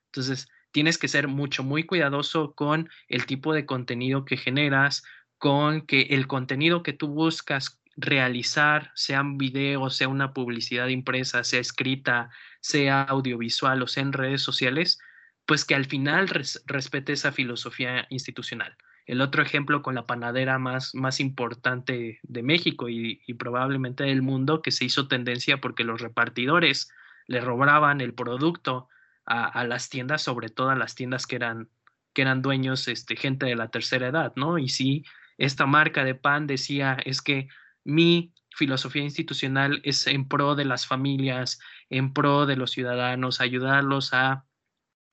Entonces, 0.06 0.48
tienes 0.70 0.96
que 0.96 1.08
ser 1.08 1.28
mucho, 1.28 1.62
muy 1.62 1.84
cuidadoso 1.84 2.54
con 2.54 2.88
el 3.08 3.26
tipo 3.26 3.52
de 3.52 3.66
contenido 3.66 4.24
que 4.24 4.36
generas, 4.36 5.02
con 5.38 5.82
que 5.82 6.02
el 6.10 6.26
contenido 6.26 6.82
que 6.82 6.92
tú 6.92 7.08
buscas 7.08 7.80
realizar, 7.96 8.90
sean 8.94 9.38
videos, 9.38 9.96
sea 9.96 10.08
una 10.08 10.32
publicidad 10.32 10.88
impresa, 10.88 11.44
sea 11.44 11.60
escrita, 11.60 12.30
sea 12.60 13.02
audiovisual 13.02 13.82
o 13.82 13.86
sea 13.86 14.02
en 14.02 14.12
redes 14.12 14.42
sociales, 14.42 14.98
pues 15.46 15.64
que 15.64 15.74
al 15.74 15.86
final 15.86 16.28
respete 16.66 17.12
esa 17.12 17.32
filosofía 17.32 18.06
institucional. 18.10 18.76
El 19.06 19.20
otro 19.20 19.42
ejemplo 19.42 19.82
con 19.82 19.94
la 19.94 20.06
panadera 20.06 20.58
más, 20.58 20.94
más 20.94 21.18
importante 21.18 22.20
de 22.22 22.42
México 22.42 22.88
y, 22.88 23.20
probablemente 23.34 24.04
del 24.04 24.22
mundo, 24.22 24.62
que 24.62 24.70
se 24.70 24.84
hizo 24.84 25.08
tendencia 25.08 25.60
porque 25.60 25.84
los 25.84 26.00
repartidores 26.00 26.90
le 27.26 27.40
robaban 27.40 28.00
el 28.00 28.14
producto 28.14 28.88
a, 29.24 29.64
las 29.64 29.88
tiendas, 29.88 30.22
sobre 30.22 30.48
todo 30.48 30.70
a 30.70 30.76
las 30.76 30.94
tiendas 30.94 31.26
que 31.26 31.36
eran, 31.36 31.68
que 32.12 32.22
eran 32.22 32.42
dueños, 32.42 32.86
este, 32.88 33.16
gente 33.16 33.46
de 33.46 33.56
la 33.56 33.68
tercera 33.68 34.08
edad, 34.08 34.32
¿no? 34.36 34.58
Y 34.58 34.68
sí, 34.68 35.04
esta 35.38 35.66
marca 35.66 36.04
de 36.04 36.14
pan 36.14 36.46
decía, 36.46 36.96
es 37.04 37.22
que 37.22 37.48
mi 37.84 38.32
filosofía 38.50 39.02
institucional 39.02 39.80
es 39.84 40.06
en 40.06 40.28
pro 40.28 40.54
de 40.54 40.64
las 40.64 40.86
familias, 40.86 41.58
en 41.90 42.12
pro 42.12 42.46
de 42.46 42.56
los 42.56 42.70
ciudadanos, 42.70 43.40
ayudarlos 43.40 44.12
a 44.12 44.46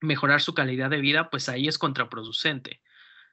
mejorar 0.01 0.41
su 0.41 0.53
calidad 0.53 0.89
de 0.89 1.01
vida, 1.01 1.29
pues 1.29 1.49
ahí 1.49 1.67
es 1.67 1.77
contraproducente. 1.77 2.81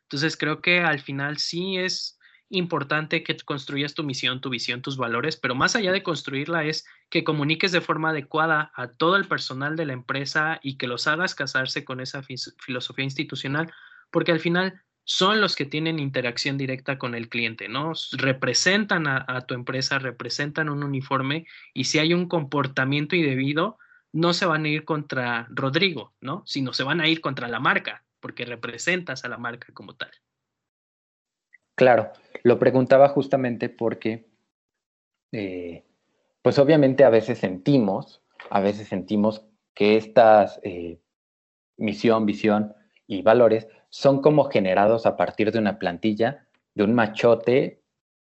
Entonces 0.02 0.36
creo 0.36 0.60
que 0.60 0.80
al 0.80 1.00
final 1.00 1.38
sí 1.38 1.76
es 1.78 2.18
importante 2.48 3.24
que 3.24 3.36
construyas 3.38 3.94
tu 3.94 4.04
misión, 4.04 4.40
tu 4.40 4.50
visión, 4.50 4.82
tus 4.82 4.96
valores, 4.96 5.36
pero 5.36 5.56
más 5.56 5.74
allá 5.74 5.90
de 5.90 6.04
construirla 6.04 6.64
es 6.64 6.86
que 7.10 7.24
comuniques 7.24 7.72
de 7.72 7.80
forma 7.80 8.10
adecuada 8.10 8.70
a 8.76 8.88
todo 8.88 9.16
el 9.16 9.26
personal 9.26 9.74
de 9.74 9.86
la 9.86 9.94
empresa 9.94 10.60
y 10.62 10.76
que 10.76 10.86
los 10.86 11.08
hagas 11.08 11.34
casarse 11.34 11.84
con 11.84 12.00
esa 12.00 12.22
filosofía 12.22 13.04
institucional, 13.04 13.72
porque 14.12 14.30
al 14.30 14.40
final 14.40 14.80
son 15.06 15.40
los 15.40 15.54
que 15.54 15.64
tienen 15.64 16.00
interacción 16.00 16.58
directa 16.58 16.98
con 16.98 17.14
el 17.14 17.28
cliente, 17.28 17.68
¿no? 17.68 17.92
Representan 18.10 19.06
a, 19.06 19.40
tu 19.46 19.54
empresa, 19.54 20.00
representan 20.00 20.68
un 20.68 20.82
uniforme 20.82 21.46
y 21.72 21.84
si 21.84 22.00
hay 22.00 22.12
un 22.12 22.26
comportamiento 22.26 23.14
indebido, 23.14 23.78
no 24.12 24.34
se 24.34 24.46
van 24.46 24.64
a 24.64 24.68
ir 24.68 24.84
contra 24.84 25.46
Rodrigo, 25.50 26.12
¿no? 26.20 26.42
Sino 26.44 26.72
se 26.72 26.82
van 26.82 27.00
a 27.00 27.08
ir 27.08 27.20
contra 27.20 27.46
la 27.46 27.60
marca, 27.60 28.04
porque 28.18 28.44
representas 28.44 29.24
a 29.24 29.28
la 29.28 29.38
marca 29.38 29.68
como 29.72 29.94
tal. 29.94 30.10
Claro, 31.76 32.12
lo 32.42 32.58
preguntaba 32.58 33.08
justamente 33.08 33.68
porque, 33.68 34.26
eh, 35.30 35.84
pues 36.42 36.58
obviamente 36.58 37.04
a 37.04 37.10
veces 37.10 37.38
sentimos, 37.38 38.24
a 38.50 38.58
veces 38.58 38.88
sentimos 38.88 39.46
que 39.72 39.96
estas 39.96 40.58
eh, 40.64 40.98
misión, 41.76 42.26
visión 42.26 42.74
y 43.06 43.22
valores 43.22 43.68
son 43.96 44.20
como 44.20 44.44
generados 44.44 45.06
a 45.06 45.16
partir 45.16 45.52
de 45.52 45.58
una 45.58 45.78
plantilla, 45.78 46.46
de 46.74 46.84
un 46.84 46.92
machote 46.92 47.80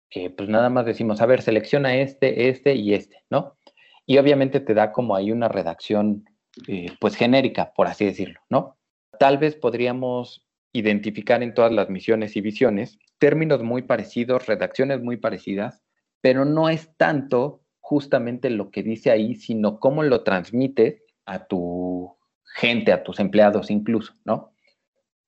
que 0.09 0.29
pues 0.29 0.49
nada 0.49 0.69
más 0.69 0.85
decimos, 0.85 1.21
a 1.21 1.27
ver, 1.27 1.43
selecciona 1.43 1.95
este, 1.95 2.49
este 2.49 2.75
y 2.75 2.95
este, 2.95 3.23
¿no? 3.31 3.57
Y 4.05 4.19
obviamente 4.19 4.59
te 4.59 4.75
da 4.75 4.91
como 4.91 5.15
ahí 5.15 5.31
una 5.31 5.47
redacción 5.47 6.25
eh, 6.67 6.89
pues 6.99 7.15
genérica, 7.15 7.73
por 7.73 7.87
así 7.87 8.05
decirlo, 8.05 8.41
¿no? 8.49 8.77
Tal 9.21 9.39
vez 9.39 9.55
podríamos 9.55 10.45
identificar 10.73 11.41
en 11.45 11.55
todas 11.55 11.71
las 11.71 11.89
misiones 11.89 12.35
y 12.35 12.41
visiones 12.41 12.99
términos 13.19 13.63
muy 13.63 13.83
parecidos, 13.83 14.47
redacciones 14.47 15.01
muy 15.01 15.19
parecidas, 15.19 15.85
pero 16.21 16.45
no 16.45 16.69
es 16.69 16.91
tanto 16.97 17.63
justamente 17.79 18.51
lo 18.51 18.73
que 18.73 18.83
dice 18.83 19.13
ahí, 19.13 19.37
sino 19.37 19.79
cómo 19.79 20.03
lo 20.03 20.25
transmites 20.25 21.01
a 21.27 21.47
tu 21.47 22.17
gente, 22.57 22.93
a 22.93 23.05
tus 23.05 23.21
empleados 23.21 23.71
incluso, 23.71 24.15
¿no? 24.25 24.51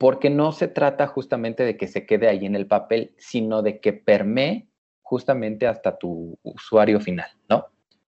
Porque 0.03 0.31
no 0.31 0.51
se 0.51 0.67
trata 0.67 1.07
justamente 1.07 1.63
de 1.63 1.77
que 1.77 1.87
se 1.87 2.07
quede 2.07 2.29
ahí 2.29 2.45
en 2.45 2.57
el 2.57 2.67
papel, 2.67 3.15
sino 3.19 3.63
de 3.63 3.79
que 3.79 3.93
permee 3.93 4.67
justamente 5.01 5.69
hasta 5.69 5.97
tu 5.97 6.37
usuario 6.43 6.99
final, 6.99 7.31
¿no? 7.49 7.67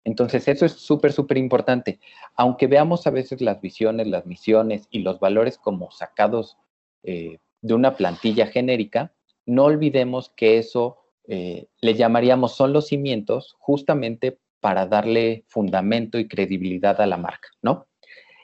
Entonces, 0.03 0.49
eso 0.49 0.65
es 0.65 0.73
súper, 0.73 1.13
súper 1.13 1.37
importante. 1.37 2.01
Aunque 2.37 2.69
veamos 2.69 3.07
a 3.07 3.11
veces 3.11 3.43
las 3.43 3.61
visiones, 3.61 4.07
las 4.07 4.25
misiones 4.25 4.89
y 4.91 5.01
los 5.01 5.21
valores 5.21 5.59
como 5.59 5.91
sacados 5.91 6.57
eh, 7.03 7.37
de 7.61 7.75
una 7.75 7.97
plantilla 7.99 8.47
genérica, 8.47 9.13
no 9.45 9.65
olvidemos 9.65 10.31
que 10.31 10.57
eso 10.57 10.97
eh, 11.29 11.67
le 11.83 11.93
llamaríamos 11.93 12.57
son 12.57 12.73
los 12.73 12.87
cimientos 12.87 13.57
justamente 13.59 14.39
para 14.61 14.87
darle 14.87 15.45
fundamento 15.49 16.19
y 16.19 16.29
credibilidad 16.29 16.99
a 17.03 17.07
la 17.07 17.19
marca, 17.19 17.51
¿no? 17.61 17.89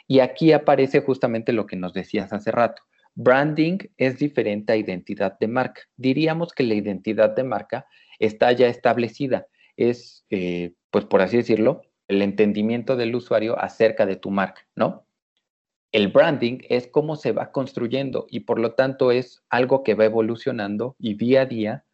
Y 0.06 0.20
aquí 0.20 0.52
aparece 0.52 1.00
justamente 1.00 1.54
lo 1.54 1.64
que 1.64 1.76
nos 1.76 1.94
decías 1.94 2.34
hace 2.34 2.50
rato. 2.50 2.82
Branding 3.14 3.78
es 3.96 4.18
diferente 4.18 4.72
a 4.72 4.76
identidad 4.76 5.38
de 5.38 5.48
marca. 5.48 5.82
Diríamos 5.96 6.52
que 6.52 6.62
la 6.62 6.74
identidad 6.74 7.30
de 7.30 7.44
marca 7.44 7.86
está 8.18 8.52
ya 8.52 8.68
establecida. 8.68 9.46
Es, 9.76 10.24
eh, 10.30 10.74
pues 10.90 11.04
por 11.04 11.22
así 11.22 11.36
decirlo, 11.36 11.82
el 12.08 12.22
entendimiento 12.22 12.96
del 12.96 13.14
usuario 13.14 13.58
acerca 13.58 14.06
de 14.06 14.16
tu 14.16 14.30
marca, 14.30 14.66
¿no? 14.74 15.06
El 15.92 16.08
branding 16.08 16.58
es 16.68 16.86
cómo 16.86 17.16
se 17.16 17.32
va 17.32 17.50
construyendo 17.50 18.26
y 18.28 18.40
por 18.40 18.60
lo 18.60 18.74
tanto 18.74 19.10
es 19.10 19.42
algo 19.48 19.82
que 19.82 19.94
va 19.94 20.04
evolucionando 20.04 20.94
y 20.98 21.14
día 21.14 21.42
a 21.42 21.46
día 21.46 21.84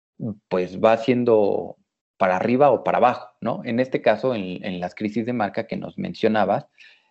pues 0.49 0.81
va 0.83 0.97
siendo 0.97 1.77
para 2.17 2.37
arriba 2.37 2.71
o 2.71 2.83
para 2.83 2.99
abajo, 2.99 3.29
¿no? 3.41 3.61
En 3.65 3.81
este 3.81 4.01
caso, 4.01 4.35
en, 4.35 4.81
las 4.81 4.95
crisis 4.95 5.27
de 5.27 5.33
marca 5.33 5.67
que 5.67 5.77
nos 5.77 5.99
mencionabas 5.99 6.67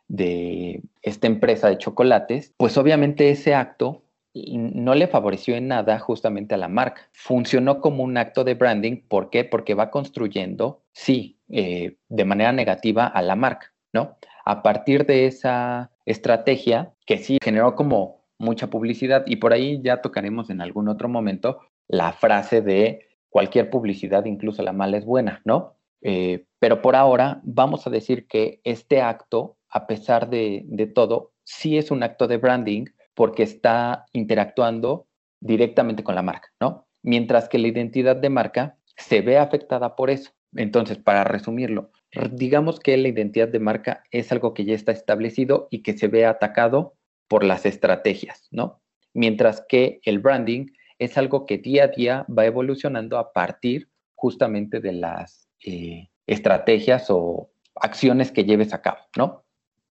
de 0.07 0.81
esta 1.01 1.27
empresa 1.27 1.69
de 1.69 1.77
chocolates, 1.77 2.53
pues 2.57 2.77
obviamente 2.77 3.29
ese 3.29 3.55
acto 3.55 4.03
no 4.33 4.95
le 4.95 5.07
favoreció 5.07 5.55
en 5.55 5.69
nada 5.69 5.97
justamente 5.99 6.55
a 6.55 6.57
la 6.57 6.67
marca. 6.67 7.09
Funcionó 7.13 7.79
como 7.79 8.03
un 8.03 8.17
acto 8.17 8.43
de 8.43 8.53
branding. 8.53 9.01
¿Por 9.07 9.29
qué? 9.29 9.45
Porque 9.45 9.73
va 9.73 9.91
construyendo, 9.91 10.83
sí, 10.91 11.39
eh, 11.49 11.95
de 12.09 12.25
manera 12.25 12.51
negativa 12.51 13.07
a 13.07 13.21
la 13.21 13.35
marca, 13.35 13.73
¿no? 13.93 14.17
A 14.43 14.61
partir 14.61 15.05
de 15.05 15.25
esa 15.25 15.91
estrategia 16.05 16.93
que 17.05 17.17
sí 17.17 17.37
generó 17.41 17.75
como 17.75 18.25
mucha 18.37 18.69
publicidad 18.69 19.23
y 19.25 19.37
por 19.37 19.53
ahí 19.53 19.81
ya 19.81 20.01
tocaremos 20.01 20.49
en 20.49 20.61
algún 20.61 20.89
otro 20.89 21.07
momento 21.07 21.59
la 21.87 22.11
frase 22.11 22.61
de 22.61 23.07
cualquier 23.29 23.69
publicidad, 23.69 24.25
incluso 24.25 24.63
la 24.63 24.73
mala 24.73 24.97
es 24.97 25.05
buena, 25.05 25.41
¿no? 25.45 25.75
Eh, 26.01 26.45
pero 26.59 26.81
por 26.81 26.95
ahora 26.95 27.41
vamos 27.43 27.87
a 27.87 27.89
decir 27.89 28.27
que 28.27 28.59
este 28.63 29.01
acto, 29.01 29.57
a 29.75 29.87
pesar 29.87 30.29
de, 30.29 30.91
todo, 30.95 31.33
sí 31.43 31.77
es 31.77 31.91
un 31.91 32.01
acto 32.01 32.29
de 32.29 32.37
branding 32.37 32.85
porque 33.13 33.43
está 33.43 34.05
interactuando 34.13 35.05
directamente 35.41 36.01
con 36.01 36.15
la 36.15 36.21
marca, 36.21 36.47
¿no? 36.61 36.87
Mientras 37.03 37.49
que 37.49 37.59
la 37.59 37.67
identidad 37.67 38.15
de 38.15 38.29
marca 38.29 38.77
se 38.95 39.19
ve 39.19 39.37
afectada 39.37 39.97
por 39.97 40.09
eso. 40.09 40.31
Entonces, 40.55 40.97
para 40.97 41.25
resumirlo, 41.25 41.91
digamos 42.31 42.79
que 42.79 42.95
la 42.95 43.09
identidad 43.09 43.49
de 43.49 43.59
marca 43.59 44.03
es 44.11 44.31
algo 44.31 44.53
que 44.53 44.63
ya 44.63 44.73
está 44.73 44.93
establecido 44.93 45.67
y 45.69 45.83
que 45.83 45.97
se 45.97 46.07
ve 46.07 46.25
atacado 46.25 46.95
por 47.27 47.43
las 47.43 47.65
estrategias, 47.65 48.47
¿no? 48.51 48.81
Mientras 49.13 49.65
que 49.67 49.99
el 50.03 50.19
branding 50.19 50.67
es 50.99 51.17
algo 51.17 51.45
que 51.45 51.57
día 51.57 51.83
a 51.83 51.87
día 51.87 52.25
va 52.29 52.45
evolucionando 52.45 53.17
a 53.17 53.33
partir 53.33 53.89
justamente 54.15 54.79
de 54.79 54.93
las 54.93 55.49
eh, 55.65 56.07
estrategias 56.27 57.07
o 57.09 57.49
acciones 57.75 58.31
que 58.31 58.45
lleves 58.45 58.73
a 58.73 58.81
cabo, 58.81 58.99
¿no? 59.17 59.44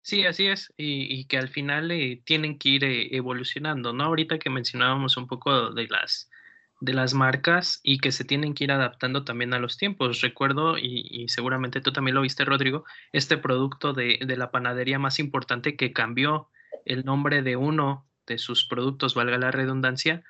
Sí, 0.05 0.27
así 0.27 0.49
es, 0.49 0.71
y, 0.77 1.25
que 1.29 1.39
al 1.39 1.49
final 1.49 1.91
eh, 1.91 2.21
tienen 2.27 2.59
que 2.59 2.69
ir 2.69 2.85
eh, 2.85 3.17
evolucionando, 3.17 3.95
¿no? 3.95 4.05
Ahorita 4.05 4.39
que 4.39 4.51
mencionábamos 4.51 5.17
un 5.17 5.27
poco 5.27 5.71
de 5.71 5.89
las 5.89 6.29
de 6.81 6.93
las 6.93 7.15
marcas 7.15 7.81
y 7.83 7.99
que 7.99 8.13
se 8.13 8.25
tienen 8.25 8.53
que 8.53 8.65
ir 8.65 8.73
adaptando 8.73 9.25
también 9.25 9.55
a 9.55 9.59
los 9.59 9.79
tiempos. 9.79 10.21
Recuerdo, 10.21 10.77
y, 10.77 11.27
seguramente 11.29 11.81
tú 11.81 11.91
también 11.93 12.15
lo 12.17 12.21
viste, 12.21 12.45
Rodrigo, 12.45 12.85
este 13.13 13.39
producto 13.39 13.95
de, 13.95 14.19
la 14.37 14.51
panadería 14.51 14.99
más 14.99 15.19
importante 15.19 15.75
que 15.77 15.95
cambió 15.95 16.51
el 16.85 17.07
nombre 17.07 17.41
de 17.41 17.57
uno 17.57 18.07
de 18.27 18.37
sus 18.37 18.67
productos, 18.67 19.15
valga 19.15 19.39
la 19.39 19.53
redundancia, 19.53 20.23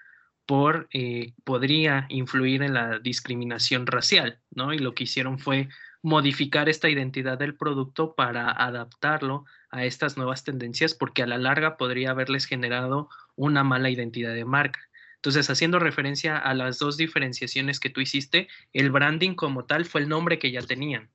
por 0.47 0.89
eh, 0.93 1.33
podría 1.43 2.07
influir 2.11 2.63
en 2.63 2.75
la 2.75 3.01
discriminación 3.01 3.87
racial, 3.87 4.41
¿no? 4.51 4.73
Y 4.73 4.79
lo 4.79 4.95
que 4.95 5.05
hicieron 5.05 5.41
fue 5.41 5.69
modificar 6.05 6.69
esta 6.69 6.91
identidad 6.91 7.39
del 7.39 7.57
producto 7.57 8.15
para 8.15 8.51
adaptarlo 8.51 9.47
a 9.71 9.87
estas 9.87 10.19
nuevas 10.19 10.45
tendencias, 10.45 10.93
porque 10.93 11.23
a 11.23 11.27
la 11.27 11.39
larga 11.39 11.79
podría 11.79 12.11
haberles 12.11 12.45
generado 12.45 13.09
una 13.37 13.65
mala 13.65 13.89
identidad 13.89 14.35
de 14.35 14.45
marca. 14.45 14.81
Entonces, 15.15 15.49
haciendo 15.49 15.79
referencia 15.79 16.37
a 16.37 16.53
las 16.53 16.79
dos 16.79 16.99
diferenciaciones 16.99 17.81
que 17.81 17.89
tú 17.89 18.03
hiciste, 18.03 18.49
el 18.75 18.91
branding 18.91 19.35
como 19.35 19.65
tal 19.65 19.87
fue 19.87 20.03
el 20.03 20.11
nombre 20.11 20.39
que 20.39 20.51
ya 20.51 20.61
tenían. 20.61 21.11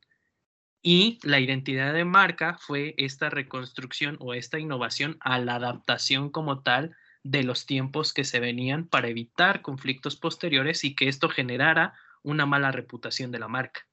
Y 0.82 1.20
la 1.22 1.40
identidad 1.40 1.94
de 1.94 2.06
marca 2.06 2.58
fue 2.60 2.96
esta 2.98 3.30
reconstrucción 3.30 4.18
o 4.20 4.34
esta 4.34 4.58
innovación 4.58 5.18
a 5.20 5.38
la 5.38 5.54
adaptación 5.54 6.32
como 6.32 6.64
tal 6.64 6.96
de 7.22 7.44
los 7.44 7.68
tiempos 7.68 8.12
que 8.12 8.24
se 8.24 8.40
venían 8.40 8.88
para 8.88 9.10
evitar 9.10 9.62
conflictos 9.62 10.16
posteriores 10.16 10.84
y 10.84 10.96
que 10.96 11.10
esto 11.10 11.30
generara 11.30 11.94
una 12.24 12.48
mala 12.48 12.72
reputación 12.72 13.30
de 13.32 13.38
la 13.38 13.48
marca. 13.48 13.89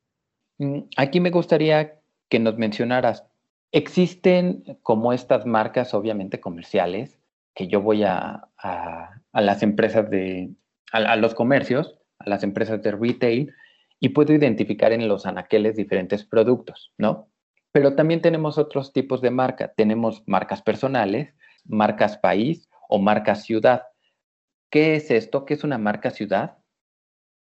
Mm, 0.59 0.81
aquí 0.97 1.21
me 1.21 1.31
gustaría 1.31 2.01
que 2.29 2.39
nos 2.39 2.57
mencionaras, 2.57 3.25
existen 3.73 4.79
como 4.83 5.13
estas 5.13 5.47
marcas 5.47 5.95
obviamente 5.95 6.41
comerciales 6.41 7.19
que 7.55 7.69
yo 7.69 7.81
voy 7.81 8.05
a, 8.05 8.49
a 8.59 9.41
las 9.41 9.63
empresas 9.63 10.11
de, 10.11 10.51
a, 10.93 11.17
los 11.17 11.35
comercios, 11.35 11.99
a 12.19 12.29
las 12.29 12.43
empresas 12.43 12.83
de 12.83 12.93
retail, 12.93 13.55
y 13.99 14.11
puedo 14.11 14.33
identificar 14.33 14.93
en 14.93 15.09
los 15.09 15.27
anaqueles 15.27 15.77
diferentes 15.77 16.25
productos, 16.25 16.93
¿no? 16.99 17.29
Pero 17.73 17.95
también 17.95 18.21
tenemos 18.21 18.59
otros 18.59 18.93
tipos 18.93 19.21
de 19.21 19.31
marca. 19.31 19.73
Tenemos 19.75 20.23
marcas 20.27 20.63
personales, 20.63 21.35
marcas 21.65 22.19
país 22.19 22.69
o 22.89 22.99
marcas 22.99 23.45
ciudad. 23.45 23.85
¿Qué 24.71 24.97
es 24.97 25.11
esto? 25.11 25.45
¿Qué 25.45 25.55
es 25.55 25.65
una 25.65 25.79
marca 25.79 26.11
ciudad? 26.11 26.59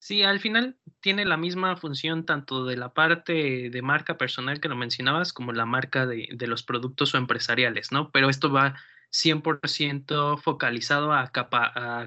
Sí, 0.03 0.21
al 0.21 0.41
final 0.41 0.75
tiene 0.99 1.23
la 1.23 1.37
misma 1.37 1.77
función 1.77 2.25
tanto 2.25 2.65
de 2.65 2.75
la 2.75 2.93
parte 2.93 3.69
de 3.69 3.81
marca 3.81 4.17
personal 4.17 4.59
que 4.59 4.67
lo 4.67 4.75
mencionabas 4.75 5.31
como 5.31 5.53
la 5.53 5.65
marca 5.65 6.05
de, 6.05 6.27
de 6.29 6.47
los 6.47 6.61
productos 6.61 7.13
o 7.13 7.17
empresariales, 7.17 7.93
¿no? 7.93 8.11
Pero 8.11 8.27
esto 8.29 8.51
va 8.51 8.75
100% 9.13 10.41
focalizado 10.41 11.13
a, 11.13 11.31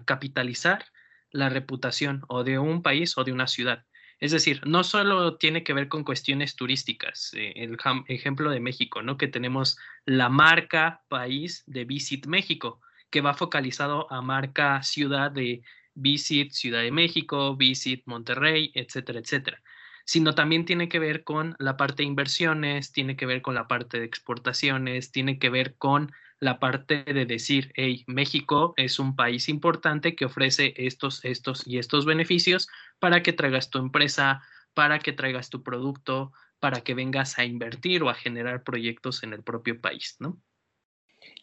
capitalizar 0.05 0.85
la 1.31 1.49
reputación 1.49 2.23
o 2.29 2.45
de 2.45 2.59
un 2.59 2.83
país 2.83 3.17
o 3.17 3.25
de 3.25 3.33
una 3.33 3.47
ciudad. 3.47 3.87
Es 4.21 4.31
decir, 4.31 4.61
no 4.67 4.85
solo 4.85 5.39
tiene 5.39 5.65
que 5.65 5.73
ver 5.73 5.89
con 5.89 6.05
cuestiones 6.05 6.55
turísticas, 6.55 7.33
eh, 7.33 7.55
el 7.57 7.79
ejemplo 8.09 8.51
de 8.51 8.61
México, 8.61 9.01
¿no? 9.01 9.17
Que 9.17 9.27
tenemos 9.27 9.79
la 10.05 10.29
marca 10.29 11.03
país 11.09 11.65
de 11.67 11.87
Visit 11.87 12.27
México, 12.27 12.83
que 13.09 13.23
va 13.23 13.33
focalizado 13.33 14.13
a 14.13 14.21
marca 14.21 14.83
ciudad 14.83 15.31
de 15.31 15.63
Visit 15.97 16.53
Ciudad 16.53 16.83
de 16.83 16.93
México, 16.93 17.57
Visit 17.57 18.03
Monterrey, 18.07 18.71
etcétera, 18.75 19.19
etcétera, 19.19 19.63
sino 20.05 20.35
también 20.35 20.65
tiene 20.65 20.89
que 20.89 21.01
ver 21.01 21.25
con 21.25 21.57
la 21.59 21.77
parte 21.77 22.03
de 22.03 22.09
inversiones, 22.09 22.93
tiene 22.93 23.17
que 23.17 23.27
ver 23.27 23.43
con 23.43 23.55
la 23.55 23.67
parte 23.67 23.99
de 23.99 24.07
exportaciones, 24.07 25.11
tiene 25.11 25.39
que 25.39 25.51
ver 25.51 25.75
con 25.77 26.13
la 26.39 26.59
parte 26.59 27.03
de 27.03 27.27
decir, 27.27 27.73
hey, 27.75 28.05
México 28.07 28.75
es 28.77 28.99
un 28.99 29.17
país 29.17 29.49
importante 29.49 30.15
que 30.15 30.27
ofrece 30.27 30.75
estos, 30.77 31.25
estos 31.25 31.67
y 31.67 31.79
estos 31.79 32.05
beneficios 32.05 32.69
para 32.99 33.23
que 33.23 33.33
traigas 33.33 33.71
tu 33.71 33.79
empresa, 33.79 34.43
para 34.75 34.99
que 34.99 35.13
traigas 35.13 35.51
tu 35.51 35.63
producto, 35.63 36.33
para 36.61 36.83
que 36.83 36.95
vengas 36.95 37.39
a 37.39 37.45
invertir 37.45 38.03
o 38.03 38.11
a 38.11 38.15
generar 38.15 38.63
proyectos 38.63 39.23
en 39.23 39.33
el 39.33 39.43
propio 39.43 39.81
país, 39.81 40.17
¿no? 40.21 40.41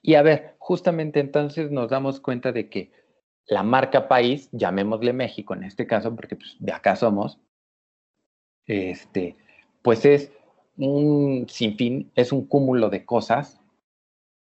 Y 0.01 0.15
a 0.15 0.21
ver, 0.21 0.55
justamente 0.59 1.19
entonces 1.19 1.71
nos 1.71 1.89
damos 1.89 2.19
cuenta 2.19 2.51
de 2.51 2.69
que 2.69 2.91
la 3.47 3.63
marca 3.63 4.07
país, 4.07 4.49
llamémosle 4.51 5.13
México 5.13 5.53
en 5.53 5.63
este 5.63 5.85
caso, 5.85 6.15
porque 6.15 6.35
pues, 6.35 6.55
de 6.59 6.71
acá 6.71 6.95
somos, 6.95 7.39
este, 8.65 9.35
pues 9.81 10.05
es 10.05 10.31
un 10.77 11.45
sinfín, 11.49 12.11
es 12.15 12.31
un 12.31 12.47
cúmulo 12.47 12.89
de 12.89 13.05
cosas 13.05 13.59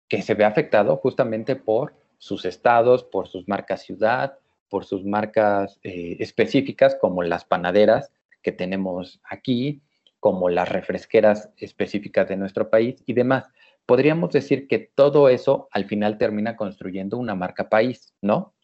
que 0.08 0.22
se 0.22 0.34
ve 0.34 0.44
afectado 0.44 0.96
justamente 0.96 1.56
por 1.56 1.94
sus 2.18 2.44
estados, 2.44 3.04
por 3.04 3.28
sus 3.28 3.48
marcas 3.48 3.82
ciudad, 3.82 4.38
por 4.68 4.84
sus 4.84 5.04
marcas 5.04 5.78
eh, 5.82 6.16
específicas 6.20 6.96
como 7.00 7.22
las 7.22 7.44
panaderas 7.44 8.12
que 8.42 8.52
tenemos 8.52 9.20
aquí, 9.24 9.82
como 10.20 10.48
las 10.48 10.68
refresqueras 10.68 11.50
específicas 11.56 12.28
de 12.28 12.36
nuestro 12.36 12.70
país 12.70 13.02
y 13.06 13.12
demás. 13.12 13.48
Podríamos 13.84 14.30
decir 14.30 14.66
que 14.66 14.78
todo 14.78 15.28
eso 15.28 15.68
al 15.70 15.84
final 15.84 16.18
termina 16.18 16.56
construyendo 16.56 17.18
una 17.18 17.34
marca 17.34 17.68
país, 17.68 18.14
¿no? 18.20 18.55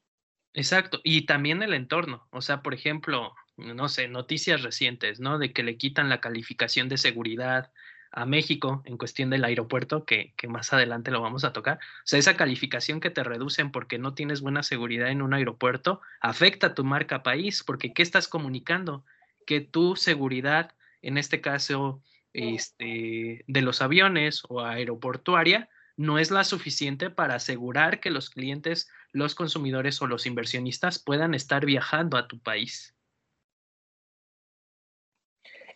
Exacto, 0.54 1.00
y 1.02 1.26
también 1.26 1.62
el 1.62 1.74
entorno. 1.74 2.26
O 2.30 2.42
sea, 2.42 2.62
por 2.62 2.74
ejemplo, 2.74 3.34
no 3.56 3.88
sé, 3.88 4.08
noticias 4.08 4.62
recientes, 4.62 5.20
¿no? 5.20 5.38
De 5.38 5.52
que 5.52 5.62
le 5.62 5.76
quitan 5.76 6.08
la 6.08 6.20
calificación 6.20 6.88
de 6.88 6.98
seguridad 6.98 7.72
a 8.10 8.26
México 8.26 8.82
en 8.84 8.98
cuestión 8.98 9.30
del 9.30 9.44
aeropuerto, 9.44 10.04
que, 10.04 10.34
que, 10.36 10.46
más 10.46 10.72
adelante 10.72 11.10
lo 11.10 11.22
vamos 11.22 11.44
a 11.44 11.52
tocar. 11.54 11.78
O 11.78 12.02
sea, 12.04 12.18
esa 12.18 12.36
calificación 12.36 13.00
que 13.00 13.10
te 13.10 13.24
reducen 13.24 13.70
porque 13.70 13.98
no 13.98 14.14
tienes 14.14 14.42
buena 14.42 14.62
seguridad 14.62 15.08
en 15.10 15.22
un 15.22 15.32
aeropuerto 15.32 16.02
afecta 16.20 16.68
a 16.68 16.74
tu 16.74 16.84
marca 16.84 17.22
país, 17.22 17.62
porque 17.64 17.94
¿qué 17.94 18.02
estás 18.02 18.28
comunicando? 18.28 19.04
Que 19.46 19.60
tu 19.62 19.96
seguridad, 19.96 20.74
en 21.00 21.16
este 21.16 21.40
caso, 21.40 22.02
este, 22.34 23.44
de 23.46 23.62
los 23.62 23.80
aviones 23.80 24.42
o 24.48 24.60
aeroportuaria, 24.60 25.70
no 25.96 26.18
es 26.18 26.30
la 26.30 26.44
suficiente 26.44 27.10
para 27.10 27.36
asegurar 27.36 28.00
que 28.00 28.10
los 28.10 28.30
clientes, 28.30 28.90
los 29.12 29.34
consumidores 29.34 30.00
o 30.02 30.06
los 30.06 30.26
inversionistas 30.26 30.98
puedan 30.98 31.34
estar 31.34 31.64
viajando 31.64 32.16
a 32.16 32.26
tu 32.26 32.38
país. 32.40 32.96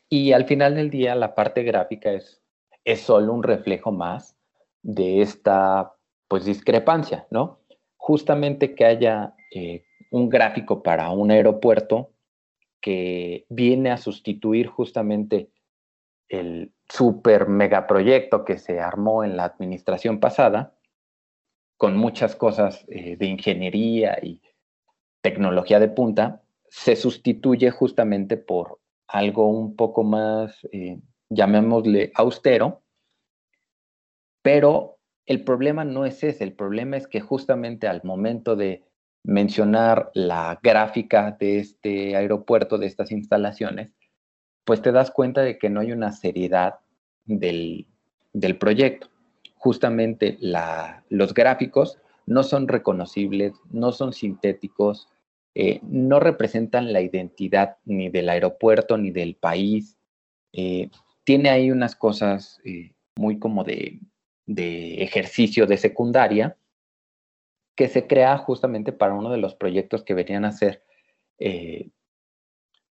Y 0.08 0.32
al 0.32 0.46
final 0.46 0.74
del 0.74 0.90
día, 0.90 1.14
la 1.14 1.34
parte 1.34 1.62
gráfica 1.62 2.12
es, 2.12 2.42
solo 3.02 3.32
un 3.32 3.42
reflejo 3.42 3.90
más 3.90 4.36
de 4.82 5.20
esta 5.20 5.94
pues 6.28 6.44
discrepancia, 6.44 7.26
¿no? 7.30 7.60
Justamente 7.96 8.74
que 8.74 8.84
haya 8.84 9.34
eh, 9.52 9.84
un 10.12 10.28
gráfico 10.28 10.82
para 10.82 11.10
un 11.10 11.32
aeropuerto 11.32 12.12
que 12.80 13.46
viene 13.48 13.90
a 13.90 13.96
sustituir 13.96 14.68
justamente 14.68 15.50
el 16.28 16.72
super 16.88 17.48
megaproyecto 17.48 18.44
que 18.44 18.58
se 18.58 18.78
armó 18.78 19.24
en 19.24 19.36
la 19.36 19.44
administración 19.44 20.20
pasada, 20.20 20.75
con 21.76 21.96
muchas 21.96 22.36
cosas 22.36 22.84
eh, 22.88 23.16
de 23.16 23.26
ingeniería 23.26 24.18
y 24.22 24.40
tecnología 25.20 25.78
de 25.80 25.88
punta, 25.88 26.42
se 26.68 26.96
sustituye 26.96 27.70
justamente 27.70 28.36
por 28.36 28.80
algo 29.08 29.48
un 29.48 29.76
poco 29.76 30.02
más, 30.02 30.66
eh, 30.72 30.98
llamémosle 31.28 32.12
austero, 32.14 32.82
pero 34.42 34.98
el 35.26 35.42
problema 35.42 35.84
no 35.84 36.06
es 36.06 36.22
ese, 36.22 36.44
el 36.44 36.52
problema 36.52 36.96
es 36.96 37.08
que 37.08 37.20
justamente 37.20 37.88
al 37.88 38.02
momento 38.04 38.56
de 38.56 38.84
mencionar 39.24 40.10
la 40.14 40.60
gráfica 40.62 41.36
de 41.38 41.58
este 41.58 42.14
aeropuerto, 42.14 42.78
de 42.78 42.86
estas 42.86 43.10
instalaciones, 43.10 43.92
pues 44.64 44.82
te 44.82 44.92
das 44.92 45.10
cuenta 45.10 45.42
de 45.42 45.58
que 45.58 45.68
no 45.68 45.80
hay 45.80 45.92
una 45.92 46.12
seriedad 46.12 46.76
del, 47.24 47.88
proyecto. 48.60 49.08
Justamente 49.66 50.38
los 51.08 51.34
gráficos 51.34 51.98
no 52.24 52.44
son 52.44 52.68
reconocibles, 52.68 53.52
no 53.68 53.90
son 53.90 54.12
sintéticos, 54.12 55.08
eh, 55.56 55.80
no 55.82 56.20
representan 56.20 56.92
la 56.92 57.00
identidad 57.00 57.76
ni 57.84 58.08
del 58.08 58.28
aeropuerto 58.28 58.96
ni 58.96 59.10
del 59.10 59.34
país. 59.34 59.98
Eh, 60.52 60.88
tiene 61.24 61.50
ahí 61.50 61.72
unas 61.72 61.96
cosas 61.96 62.60
eh, 62.64 62.92
muy 63.16 63.40
como 63.40 63.64
de, 63.64 63.98
ejercicio 64.46 65.66
de 65.66 65.78
secundaria 65.78 66.56
que 67.74 67.88
se 67.88 68.06
crea 68.06 68.38
justamente 68.38 68.92
para 68.92 69.14
uno 69.14 69.30
de 69.30 69.38
los 69.38 69.56
proyectos 69.56 70.04
que 70.04 70.14
venían 70.14 70.44
a 70.44 70.52
ser 70.52 70.84
el, 71.38 71.90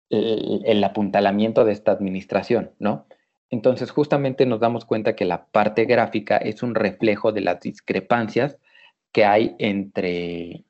el, 0.10 0.84
apuntalamiento 0.84 1.64
de 1.64 1.72
esta 1.72 1.94
administración, 1.94 2.74
¿no? 2.78 3.08
Entonces, 3.50 3.92
justamente 3.92 4.46
nos 4.46 4.60
damos 4.60 4.86
cuenta 4.86 5.16
que 5.16 5.26
la 5.26 5.46
parte 5.46 5.86
gráfica 5.86 6.38
es 6.38 6.64
un 6.64 6.76
reflejo 6.76 7.32
de 7.32 7.42
las 7.42 7.60
discrepancias 7.62 8.58
que 9.12 9.26
hay 9.26 9.56
entre 9.60 10.66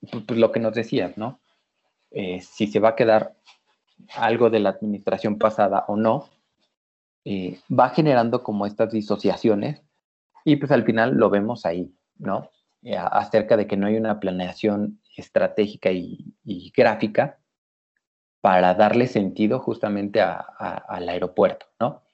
pues, 0.00 0.38
lo 0.38 0.52
que 0.52 0.60
nos 0.60 0.74
decías, 0.74 1.16
¿no? 1.16 1.40
Eh, 2.10 2.40
si 2.40 2.66
se 2.66 2.80
va 2.80 2.90
a 2.90 2.96
quedar 2.96 3.36
algo 4.14 4.50
de 4.50 4.60
la 4.60 4.70
administración 4.70 5.38
pasada 5.38 5.84
o 5.88 5.96
no, 5.96 6.28
eh, 7.24 7.58
va 7.68 7.90
generando 7.90 8.42
como 8.42 8.66
estas 8.66 8.92
disociaciones 8.92 9.82
y 10.44 10.56
pues 10.56 10.70
al 10.70 10.84
final 10.84 11.14
lo 11.14 11.28
vemos 11.28 11.66
ahí, 11.66 11.92
¿no? 12.18 12.50
Eh, 12.82 12.96
acerca 12.96 13.56
de 13.56 13.66
que 13.66 13.76
no 13.76 13.88
hay 13.88 13.96
una 13.96 14.20
planeación 14.20 15.00
estratégica 15.16 15.90
y, 15.90 16.34
gráfica 16.76 17.38
para 18.46 18.74
darle 18.74 19.08
sentido 19.08 19.58
justamente 19.58 20.20
al 20.20 21.08
aeropuerto, 21.08 21.66
¿no? 21.80 22.04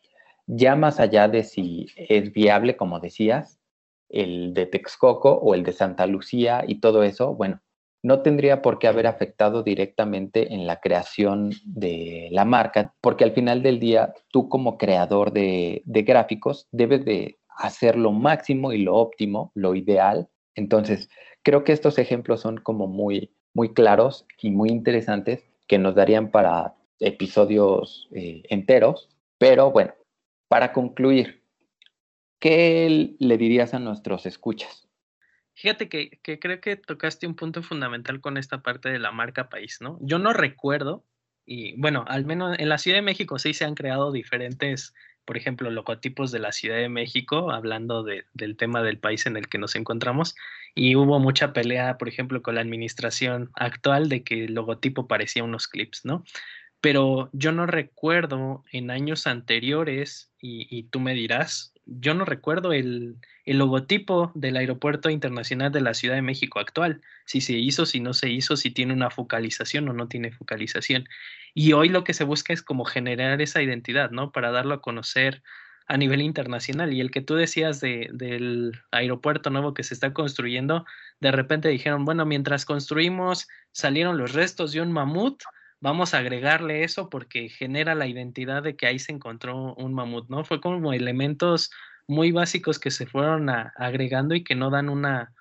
Ya 0.46 0.76
más 0.76 0.98
allá 0.98 1.28
de 1.28 1.44
si 1.44 1.88
es 1.94 2.32
viable, 2.32 2.74
como 2.74 3.00
decías, 3.00 3.60
el 4.08 4.54
de 4.54 4.64
Texcoco 4.64 5.34
o 5.34 5.54
el 5.54 5.62
de 5.62 5.72
Santa 5.72 6.06
Lucía 6.06 6.64
y 6.66 6.76
todo 6.76 7.02
eso, 7.02 7.34
bueno, 7.34 7.60
no 8.02 8.22
tendría 8.22 8.62
por 8.62 8.78
qué 8.78 8.88
haber 8.88 9.08
afectado 9.08 9.62
directamente 9.62 10.54
en 10.54 10.66
la 10.66 10.80
creación 10.80 11.50
de 11.66 12.30
la 12.32 12.46
marca, 12.46 12.94
porque 13.02 13.24
al 13.24 13.32
final 13.32 13.62
del 13.62 13.78
día 13.78 14.14
tú 14.30 14.48
como 14.48 14.78
creador 14.78 15.34
de, 15.34 15.82
gráficos 15.84 16.66
debes 16.72 17.04
de 17.04 17.40
hacer 17.58 17.98
lo 17.98 18.10
máximo 18.10 18.72
y 18.72 18.78
lo 18.78 18.94
óptimo, 18.94 19.52
lo 19.54 19.74
ideal. 19.74 20.30
Entonces, 20.54 21.10
creo 21.42 21.62
que 21.62 21.72
estos 21.72 21.98
ejemplos 21.98 22.40
son 22.40 22.56
como 22.56 22.86
muy, 22.86 23.34
muy 23.52 23.74
claros 23.74 24.24
y 24.40 24.50
muy 24.50 24.70
interesantes 24.70 25.51
que 25.66 25.78
nos 25.78 25.94
darían 25.94 26.30
para 26.30 26.74
episodios 27.00 28.08
eh, 28.12 28.42
enteros. 28.48 29.08
Pero 29.38 29.70
bueno, 29.70 29.94
para 30.48 30.72
concluir, 30.72 31.42
¿qué 32.38 33.14
le 33.18 33.38
dirías 33.38 33.74
a 33.74 33.78
nuestros 33.78 34.26
escuchas? 34.26 34.88
Fíjate 35.54 35.88
que, 35.88 36.20
creo 36.22 36.60
que 36.60 36.76
tocaste 36.76 37.26
un 37.26 37.34
punto 37.34 37.62
fundamental 37.62 38.20
con 38.20 38.36
esta 38.36 38.62
parte 38.62 38.88
de 38.88 38.98
la 38.98 39.12
marca 39.12 39.48
país, 39.48 39.78
¿no? 39.80 39.98
Yo 40.00 40.18
no 40.18 40.32
recuerdo, 40.32 41.04
y 41.44 41.78
bueno, 41.80 42.04
al 42.08 42.24
menos 42.24 42.58
en 42.58 42.68
la 42.68 42.78
Ciudad 42.78 42.98
de 42.98 43.02
México 43.02 43.38
sí 43.38 43.52
se 43.52 43.64
han 43.64 43.74
creado 43.74 44.12
diferentes, 44.12 44.94
por 45.24 45.36
ejemplo, 45.36 45.70
logotipos 45.70 46.32
de 46.32 46.38
la 46.38 46.52
Ciudad 46.52 46.76
de 46.76 46.88
México, 46.88 47.50
hablando 47.50 48.02
del 48.02 48.56
tema 48.56 48.82
del 48.82 48.98
país 48.98 49.26
en 49.26 49.36
el 49.36 49.48
que 49.48 49.58
nos 49.58 49.76
encontramos, 49.76 50.34
y 50.74 50.96
hubo 50.96 51.18
mucha 51.18 51.52
pelea, 51.52 51.98
por 51.98 52.08
ejemplo, 52.08 52.42
con 52.42 52.54
la 52.54 52.60
administración 52.60 53.50
actual 53.54 54.08
de 54.08 54.24
que 54.24 54.44
el 54.44 54.54
logotipo 54.54 55.06
parecía 55.06 55.44
unos 55.44 55.68
clips, 55.68 56.04
¿no? 56.04 56.24
Pero 56.80 57.30
yo 57.32 57.52
no 57.52 57.66
recuerdo 57.66 58.64
en 58.72 58.90
años 58.90 59.26
anteriores, 59.26 60.32
y 60.40 60.82
tú 60.84 60.98
me 60.98 61.14
dirás, 61.14 61.71
yo 61.86 62.14
no 62.14 62.24
recuerdo 62.24 62.72
el, 62.72 63.16
logotipo 63.44 64.32
del 64.34 64.56
Aeropuerto 64.56 65.10
Internacional 65.10 65.72
de 65.72 65.80
la 65.80 65.94
Ciudad 65.94 66.14
de 66.14 66.22
México 66.22 66.60
actual, 66.60 67.00
si 67.24 67.40
se 67.40 67.54
hizo, 67.54 67.86
si 67.86 68.00
no 68.00 68.14
se 68.14 68.30
hizo, 68.30 68.56
si 68.56 68.70
tiene 68.70 68.92
una 68.92 69.10
focalización 69.10 69.88
o 69.88 69.92
no 69.92 70.08
tiene 70.08 70.32
focalización. 70.32 71.08
Y 71.54 71.72
hoy 71.72 71.88
lo 71.88 72.04
que 72.04 72.14
se 72.14 72.24
busca 72.24 72.52
es 72.52 72.62
como 72.62 72.84
generar 72.84 73.42
esa 73.42 73.62
identidad, 73.62 74.10
¿no? 74.10 74.32
Para 74.32 74.50
darlo 74.50 74.74
a 74.74 74.80
conocer 74.80 75.42
a 75.88 75.96
nivel 75.96 76.22
internacional. 76.22 76.92
Y 76.92 77.00
el 77.00 77.10
que 77.10 77.20
tú 77.20 77.34
decías 77.34 77.80
de, 77.80 78.08
del 78.12 78.80
aeropuerto 78.92 79.50
nuevo 79.50 79.74
que 79.74 79.82
se 79.82 79.94
está 79.94 80.12
construyendo, 80.12 80.86
de 81.20 81.32
repente 81.32 81.68
dijeron, 81.68 82.04
bueno, 82.04 82.24
mientras 82.24 82.64
construimos, 82.64 83.48
salieron 83.72 84.18
los 84.18 84.32
restos 84.32 84.72
de 84.72 84.80
un 84.80 84.92
mamut, 84.92 85.42
vamos 85.82 86.14
a 86.14 86.18
agregarle 86.18 86.84
eso 86.84 87.10
porque 87.10 87.48
genera 87.48 87.96
la 87.96 88.06
identidad 88.06 88.62
de 88.62 88.76
que 88.76 88.86
ahí 88.86 89.00
se 89.00 89.10
encontró 89.10 89.74
un 89.74 89.92
mamut, 89.92 90.28
¿no? 90.30 90.44
Fue 90.44 90.60
como 90.60 90.92
elementos 90.92 91.72
muy 92.06 92.30
básicos 92.30 92.78
que 92.78 92.92
se 92.92 93.04
fueron 93.04 93.50
agregando 93.50 94.36
y 94.36 94.44
que 94.44 94.54
no 94.54 94.70
dan 94.70 94.88
una, 94.88 95.34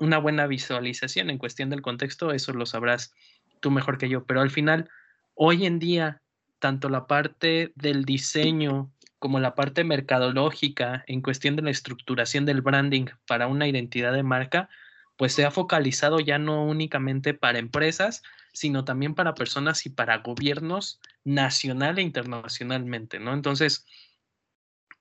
una 0.00 0.18
buena 0.18 0.48
visualización 0.48 1.30
en 1.30 1.38
cuestión 1.38 1.70
del 1.70 1.82
contexto, 1.82 2.32
eso 2.32 2.52
lo 2.52 2.66
sabrás 2.66 3.14
tú 3.60 3.70
mejor 3.70 3.96
que 3.96 4.08
yo, 4.08 4.24
pero 4.24 4.40
al 4.40 4.50
final, 4.50 4.90
hoy 5.34 5.66
en 5.66 5.78
día, 5.78 6.20
tanto 6.58 6.88
la 6.88 7.06
parte 7.06 7.72
del 7.76 8.04
diseño 8.04 8.90
como 9.20 9.38
la 9.38 9.54
parte 9.54 9.84
mercadológica 9.84 11.04
en 11.06 11.22
cuestión 11.22 11.54
de 11.54 11.62
la 11.62 11.70
estructuración 11.70 12.44
del 12.44 12.60
branding 12.60 13.06
para 13.28 13.46
una 13.46 13.68
identidad 13.68 14.12
de 14.12 14.24
marca, 14.24 14.68
pues 15.16 15.32
se 15.32 15.44
ha 15.44 15.52
focalizado 15.52 16.18
ya 16.18 16.38
no 16.38 16.64
únicamente 16.64 17.34
para 17.34 17.60
empresas, 17.60 18.22
sino 18.56 18.84
también 18.84 19.14
para 19.14 19.34
personas 19.34 19.84
y 19.84 19.90
para 19.90 20.18
gobiernos 20.18 20.98
nacional 21.24 21.98
e 21.98 22.02
internacionalmente, 22.02 23.20
¿no? 23.20 23.34
Entonces, 23.34 23.84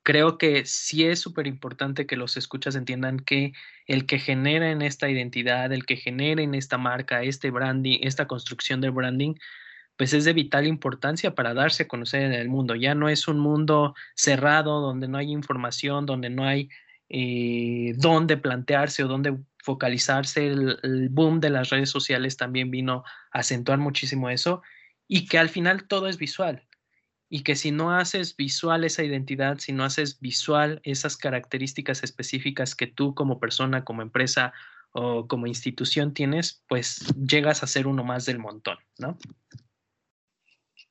creo 0.04 0.38
que 0.38 0.66
sí 0.66 1.06
es 1.06 1.20
súper 1.22 1.48
importante 1.48 2.06
que 2.06 2.18
los 2.18 2.36
escuchas 2.36 2.76
entiendan 2.76 3.22
que 3.22 3.54
el 3.88 4.06
que 4.06 4.20
genera 4.20 4.72
en 4.72 4.82
esta 4.82 5.10
identidad, 5.10 5.72
el 5.72 5.86
que 5.86 5.96
genera 5.96 6.42
en 6.42 6.54
esta 6.54 6.78
marca, 6.78 7.24
este 7.24 7.50
branding, 7.50 8.00
esta 8.02 8.28
construcción 8.28 8.82
del 8.82 8.92
branding, 8.92 9.36
pues 9.96 10.12
es 10.12 10.26
de 10.26 10.34
vital 10.34 10.68
importancia 10.68 11.34
para 11.34 11.54
darse 11.54 11.84
a 11.84 11.88
conocer 11.88 12.24
en 12.24 12.34
el 12.34 12.50
mundo. 12.50 12.76
Ya 12.76 12.94
no 12.94 13.08
es 13.08 13.30
un 13.30 13.40
mundo 13.40 13.96
cerrado 14.16 14.82
donde 14.82 15.08
no 15.08 15.18
hay 15.18 15.32
información, 15.32 16.06
donde 16.06 16.30
no 16.30 16.44
hay 16.44 16.70
eh, 17.08 17.94
dónde 17.96 18.36
plantearse 18.36 19.02
o 19.06 19.08
dónde 19.08 19.38
focalizarse. 19.66 20.48
El, 20.48 21.10
boom 21.10 21.40
de 21.40 21.50
las 21.50 21.70
redes 21.70 21.90
sociales 21.90 22.38
también 22.38 22.72
vino 22.72 23.04
a 23.32 23.40
acentuar 23.40 23.80
muchísimo 23.80 24.30
eso 24.30 24.62
y 25.08 25.28
que 25.28 25.40
al 25.40 25.50
final 25.50 25.88
todo 25.88 26.08
es 26.08 26.18
visual 26.18 26.64
y 27.30 27.42
que 27.42 27.56
si 27.56 27.72
no 27.72 27.92
haces 27.92 28.36
visual 28.38 28.84
esa 28.84 29.04
identidad, 29.04 29.58
si 29.58 29.74
no 29.74 29.84
haces 29.84 30.20
visual 30.20 30.80
esas 30.84 31.18
características 31.18 32.04
específicas 32.04 32.76
que 32.76 32.88
tú 32.88 33.16
como 33.16 33.40
persona, 33.40 33.84
como 33.84 34.04
empresa 34.04 34.54
o 34.92 35.28
como 35.28 35.48
institución 35.48 36.14
tienes, 36.14 36.64
pues 36.70 37.00
llegas 37.16 37.64
a 37.64 37.68
ser 37.68 37.88
uno 37.88 38.04
más 38.04 38.26
del 38.26 38.40
montón, 38.40 38.78
¿no? 39.00 39.18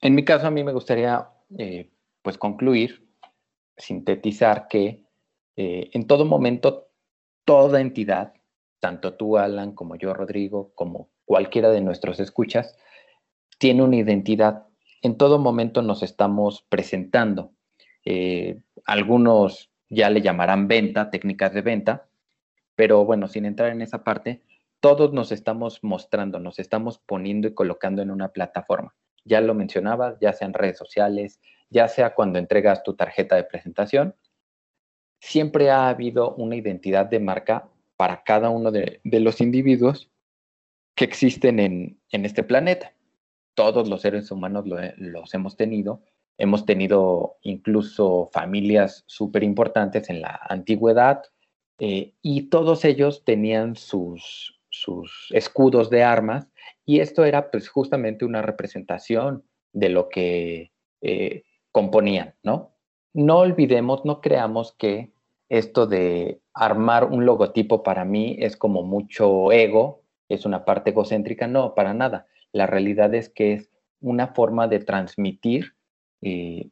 En 0.01 0.15
mi 0.15 0.25
caso, 0.25 0.47
a 0.47 0.51
mí 0.51 0.63
me 0.63 0.73
gustaría, 0.73 1.27
eh, 1.57 1.91
pues, 2.21 2.37
concluir, 2.37 3.09
sintetizar 3.79 4.67
que 4.69 5.05
eh, 5.57 5.89
en 5.95 6.07
todo 6.07 6.27
momento, 6.27 6.91
toda 7.47 7.81
entidad, 7.81 8.35
tanto 8.85 9.15
tú, 9.15 9.39
Alan, 9.39 9.73
como 9.73 9.97
yo, 9.97 10.13
Rodrigo, 10.13 10.73
como 10.75 11.09
cualquiera 11.25 11.71
de 11.71 11.81
nuestros 11.81 12.21
escuchas, 12.21 12.77
tiene 13.57 13.83
una 13.83 13.97
identidad 13.97 14.67
en 15.01 15.17
todo 15.17 15.39
momento 15.39 15.81
nos 15.81 16.03
estamos 16.03 16.67
presentando. 16.69 17.53
Eh, 18.05 18.61
algunos 18.85 19.71
ya 19.89 20.11
le 20.11 20.21
llamarán 20.21 20.69
venta, 20.69 21.09
técnicas 21.09 21.55
de 21.55 21.63
venta, 21.63 22.09
pero 22.75 23.07
bueno, 23.07 23.27
sin 23.27 23.47
entrar 23.47 23.71
en 23.71 23.81
esa 23.81 24.05
parte, 24.05 24.43
todos 24.81 25.15
nos 25.15 25.33
estamos 25.33 25.83
mostrando, 25.83 26.39
nos 26.39 26.59
estamos 26.59 26.99
poniendo 26.99 27.49
y 27.49 27.55
colocando 27.55 28.03
en 28.03 28.11
una 28.11 28.33
plataforma. 28.33 28.95
Ya 29.25 29.41
lo 29.41 29.55
mencionabas, 29.55 30.19
ya 30.21 30.35
sea 30.35 30.47
en 30.47 30.53
redes 30.53 30.77
sociales, 30.77 31.41
ya 31.71 31.89
sea 31.89 32.15
cuando 32.15 32.39
entregas 32.39 32.83
tu 32.83 32.97
tarjeta 32.97 33.35
de 33.35 33.45
presentación, 33.45 34.15
siempre 35.21 35.71
ha 35.71 35.89
habido 35.89 36.35
una 36.35 36.57
identidad 36.57 37.07
de 37.07 37.21
marca 37.21 37.71
para 37.97 38.23
cada 38.25 38.51
uno 38.51 38.71
de, 38.71 39.01
los 39.05 39.41
individuos 39.41 40.11
que 40.95 41.05
existen 41.05 41.61
en 41.61 42.25
este 42.25 42.43
planeta 42.43 42.95
todos 43.55 43.89
los 43.89 44.03
seres 44.03 44.31
humanos 44.31 44.65
los 44.97 45.35
hemos 45.35 45.57
tenido. 45.57 46.03
Hemos 46.37 46.67
tenido 46.67 47.37
incluso 47.43 48.29
familias 48.33 49.05
súper 49.07 49.45
importantes 49.45 50.11
en 50.11 50.21
la 50.21 50.41
antigüedad 50.49 51.23
eh, 51.79 52.13
y 52.23 52.43
todos 52.49 52.85
ellos 52.85 53.25
tenían 53.25 53.77
sus, 53.77 54.51
escudos 55.31 55.89
de 55.89 56.03
armas 56.03 56.49
y 56.85 56.99
esto 56.99 57.25
era 57.25 57.51
pues 57.53 57.69
justamente 57.69 58.25
una 58.25 58.43
representación 58.43 59.45
de 59.73 59.89
lo 59.89 60.09
que 60.09 60.73
eh, 61.01 61.45
componían, 61.71 62.35
¿no? 62.43 62.75
No 63.13 63.39
olvidemos, 63.39 64.05
no 64.05 64.21
creamos 64.21 64.73
que 64.73 65.13
esto 65.49 65.87
de 65.87 66.41
armar 66.53 67.05
un 67.05 67.27
logotipo 67.27 67.83
para 67.83 68.05
mí 68.05 68.37
es 68.41 68.57
como 68.57 68.83
mucho 68.83 69.53
ego, 69.53 70.03
es 70.29 70.47
una 70.47 70.65
parte 70.65 70.91
egocéntrica, 70.91 71.47
no, 71.47 71.75
para 71.75 71.95
nada 71.95 72.27
la 72.55 72.67
realidad 72.67 73.13
es 73.15 73.29
que 73.29 73.53
es 73.53 73.71
una 74.01 74.29
forma 74.29 74.69
de 74.69 74.79
transmitir 74.79 75.75
eh, 76.23 76.71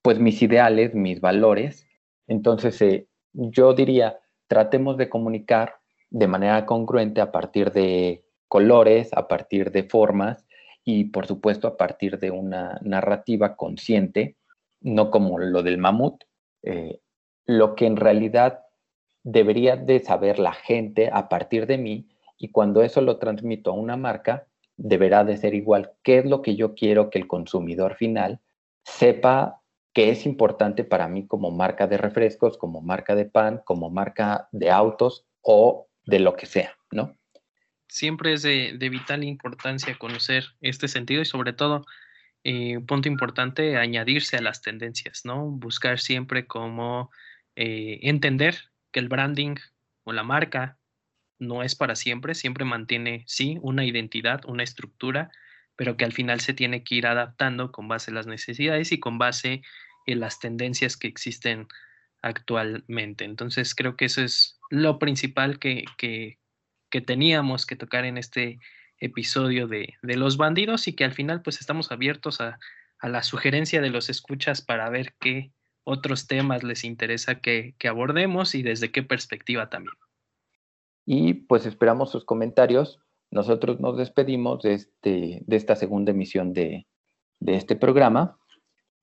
pues 0.00 0.20
mis 0.20 0.40
ideales, 0.40 0.94
mis 0.94 1.20
valores. 1.20 1.86
Entonces, 2.28 2.80
eh, 2.80 3.08
yo 3.32 3.74
diría, 3.74 4.20
tratemos 4.46 4.96
de 4.96 5.08
comunicar 5.08 5.74
de 6.10 6.28
manera 6.28 6.64
congruente 6.64 7.20
a 7.20 7.32
partir 7.32 7.72
de 7.72 8.24
colores, 8.46 9.10
a 9.12 9.26
partir 9.26 9.72
de 9.72 9.82
formas 9.82 10.46
y 10.84 11.06
por 11.06 11.26
supuesto 11.26 11.66
a 11.66 11.76
partir 11.76 12.20
de 12.20 12.30
una 12.30 12.78
narrativa 12.82 13.56
consciente, 13.56 14.36
no 14.80 15.10
como 15.10 15.40
lo 15.40 15.64
del 15.64 15.78
mamut, 15.78 16.22
eh, 16.62 17.00
lo 17.46 17.74
que 17.74 17.86
en 17.86 17.96
realidad 17.96 18.60
debería 19.22 19.76
de 19.76 20.00
saber 20.00 20.38
la 20.38 20.52
gente 20.52 21.10
a 21.12 21.28
partir 21.28 21.66
de 21.66 21.78
mí 21.78 22.08
y 22.38 22.50
cuando 22.50 22.82
eso 22.82 23.00
lo 23.00 23.18
transmito 23.18 23.70
a 23.70 23.74
una 23.74 23.96
marca, 23.96 24.46
deberá 24.76 25.24
de 25.24 25.36
ser 25.36 25.54
igual. 25.54 25.92
¿Qué 26.02 26.18
es 26.18 26.26
lo 26.26 26.42
que 26.42 26.54
yo 26.54 26.74
quiero 26.74 27.10
que 27.10 27.18
el 27.18 27.26
consumidor 27.26 27.96
final 27.96 28.40
sepa 28.84 29.62
que 29.92 30.10
es 30.10 30.26
importante 30.26 30.84
para 30.84 31.08
mí 31.08 31.26
como 31.26 31.50
marca 31.50 31.86
de 31.86 31.96
refrescos, 31.96 32.58
como 32.58 32.82
marca 32.82 33.14
de 33.14 33.24
pan, 33.24 33.62
como 33.64 33.88
marca 33.90 34.48
de 34.52 34.70
autos 34.70 35.24
o 35.40 35.88
de 36.04 36.18
lo 36.18 36.36
que 36.36 36.44
sea, 36.46 36.76
¿no? 36.90 37.16
Siempre 37.88 38.34
es 38.34 38.42
de, 38.42 38.76
vital 38.90 39.24
importancia 39.24 39.96
conocer 39.98 40.44
este 40.60 40.88
sentido 40.88 41.22
y 41.22 41.24
sobre 41.24 41.52
todo, 41.52 41.86
eh, 42.44 42.78
punto 42.86 43.08
importante, 43.08 43.76
añadirse 43.76 44.36
a 44.36 44.42
las 44.42 44.60
tendencias, 44.60 45.24
¿no? 45.24 45.46
Buscar 45.46 45.98
siempre 45.98 46.46
cómo 46.46 47.10
eh, 47.56 48.00
entender 48.02 48.56
que 48.92 49.00
el 49.00 49.08
branding 49.08 49.56
o 50.04 50.12
la 50.12 50.22
marca 50.22 50.78
no 51.38 51.62
es 51.62 51.74
para 51.74 51.96
siempre, 51.96 52.34
siempre 52.34 52.64
mantiene, 52.64 53.24
sí, 53.26 53.58
una 53.60 53.84
identidad, 53.84 54.42
una 54.46 54.62
estructura, 54.62 55.30
pero 55.74 55.96
que 55.96 56.04
al 56.04 56.12
final 56.12 56.40
se 56.40 56.54
tiene 56.54 56.84
que 56.84 56.94
ir 56.94 57.06
adaptando 57.06 57.72
con 57.72 57.88
base 57.88 58.10
en 58.10 58.14
las 58.14 58.26
necesidades 58.26 58.92
y 58.92 59.00
con 59.00 59.18
base 59.18 59.62
en 60.06 60.20
las 60.20 60.38
tendencias 60.38 60.96
que 60.96 61.08
existen 61.08 61.66
actualmente. 62.22 63.24
Entonces 63.24 63.74
creo 63.74 63.96
que 63.96 64.06
eso 64.06 64.22
es 64.22 64.58
lo 64.70 64.98
principal 64.98 65.58
que, 65.58 65.84
que, 65.98 66.38
teníamos 67.04 67.66
que 67.66 67.76
tocar 67.76 68.06
en 68.06 68.16
este 68.16 68.58
episodio 69.00 69.66
de, 69.66 69.92
de, 70.00 70.16
los 70.16 70.38
bandidos 70.38 70.88
y 70.88 70.94
que 70.94 71.04
al 71.04 71.12
final 71.12 71.42
pues 71.42 71.60
estamos 71.60 71.92
abiertos 71.92 72.40
a, 72.40 72.58
a, 73.00 73.08
la 73.10 73.22
sugerencia 73.22 73.82
de 73.82 73.90
los 73.90 74.08
escuchas 74.08 74.62
para 74.62 74.88
ver 74.88 75.14
qué 75.20 75.52
otros 75.86 76.26
temas 76.26 76.62
les 76.62 76.84
interesa 76.84 77.40
que, 77.40 77.74
que 77.78 77.88
abordemos 77.88 78.54
y 78.54 78.62
desde 78.62 78.90
qué 78.90 79.02
perspectiva 79.02 79.70
también 79.70 79.94
y 81.06 81.34
pues 81.34 81.64
esperamos 81.64 82.10
sus 82.10 82.24
comentarios. 82.24 83.00
Nosotros 83.30 83.80
nos 83.80 83.96
despedimos 83.96 84.62
de, 84.62 84.74
este, 84.74 85.42
de 85.46 85.56
esta 85.56 85.76
segunda 85.76 86.10
emisión 86.10 86.52
de, 86.52 86.86
de 87.38 87.54
este 87.56 87.76
programa, 87.76 88.38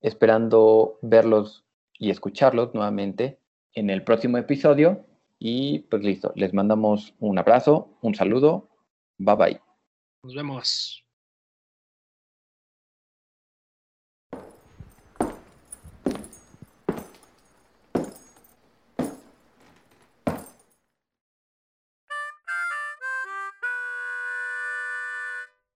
esperando 0.00 0.98
verlos 1.02 1.64
y 1.98 2.10
escucharlos 2.10 2.74
nuevamente 2.74 3.40
en 3.72 3.90
el 3.90 4.04
próximo 4.04 4.38
episodio. 4.38 5.06
Y 5.38 5.80
pues 5.90 6.04
listo, 6.04 6.32
les 6.36 6.54
mandamos 6.54 7.14
un 7.18 7.38
abrazo, 7.38 7.98
un 8.02 8.14
saludo, 8.14 8.68
bye 9.18 9.34
bye. 9.34 9.60
Nos 10.22 10.34
vemos. 10.34 11.03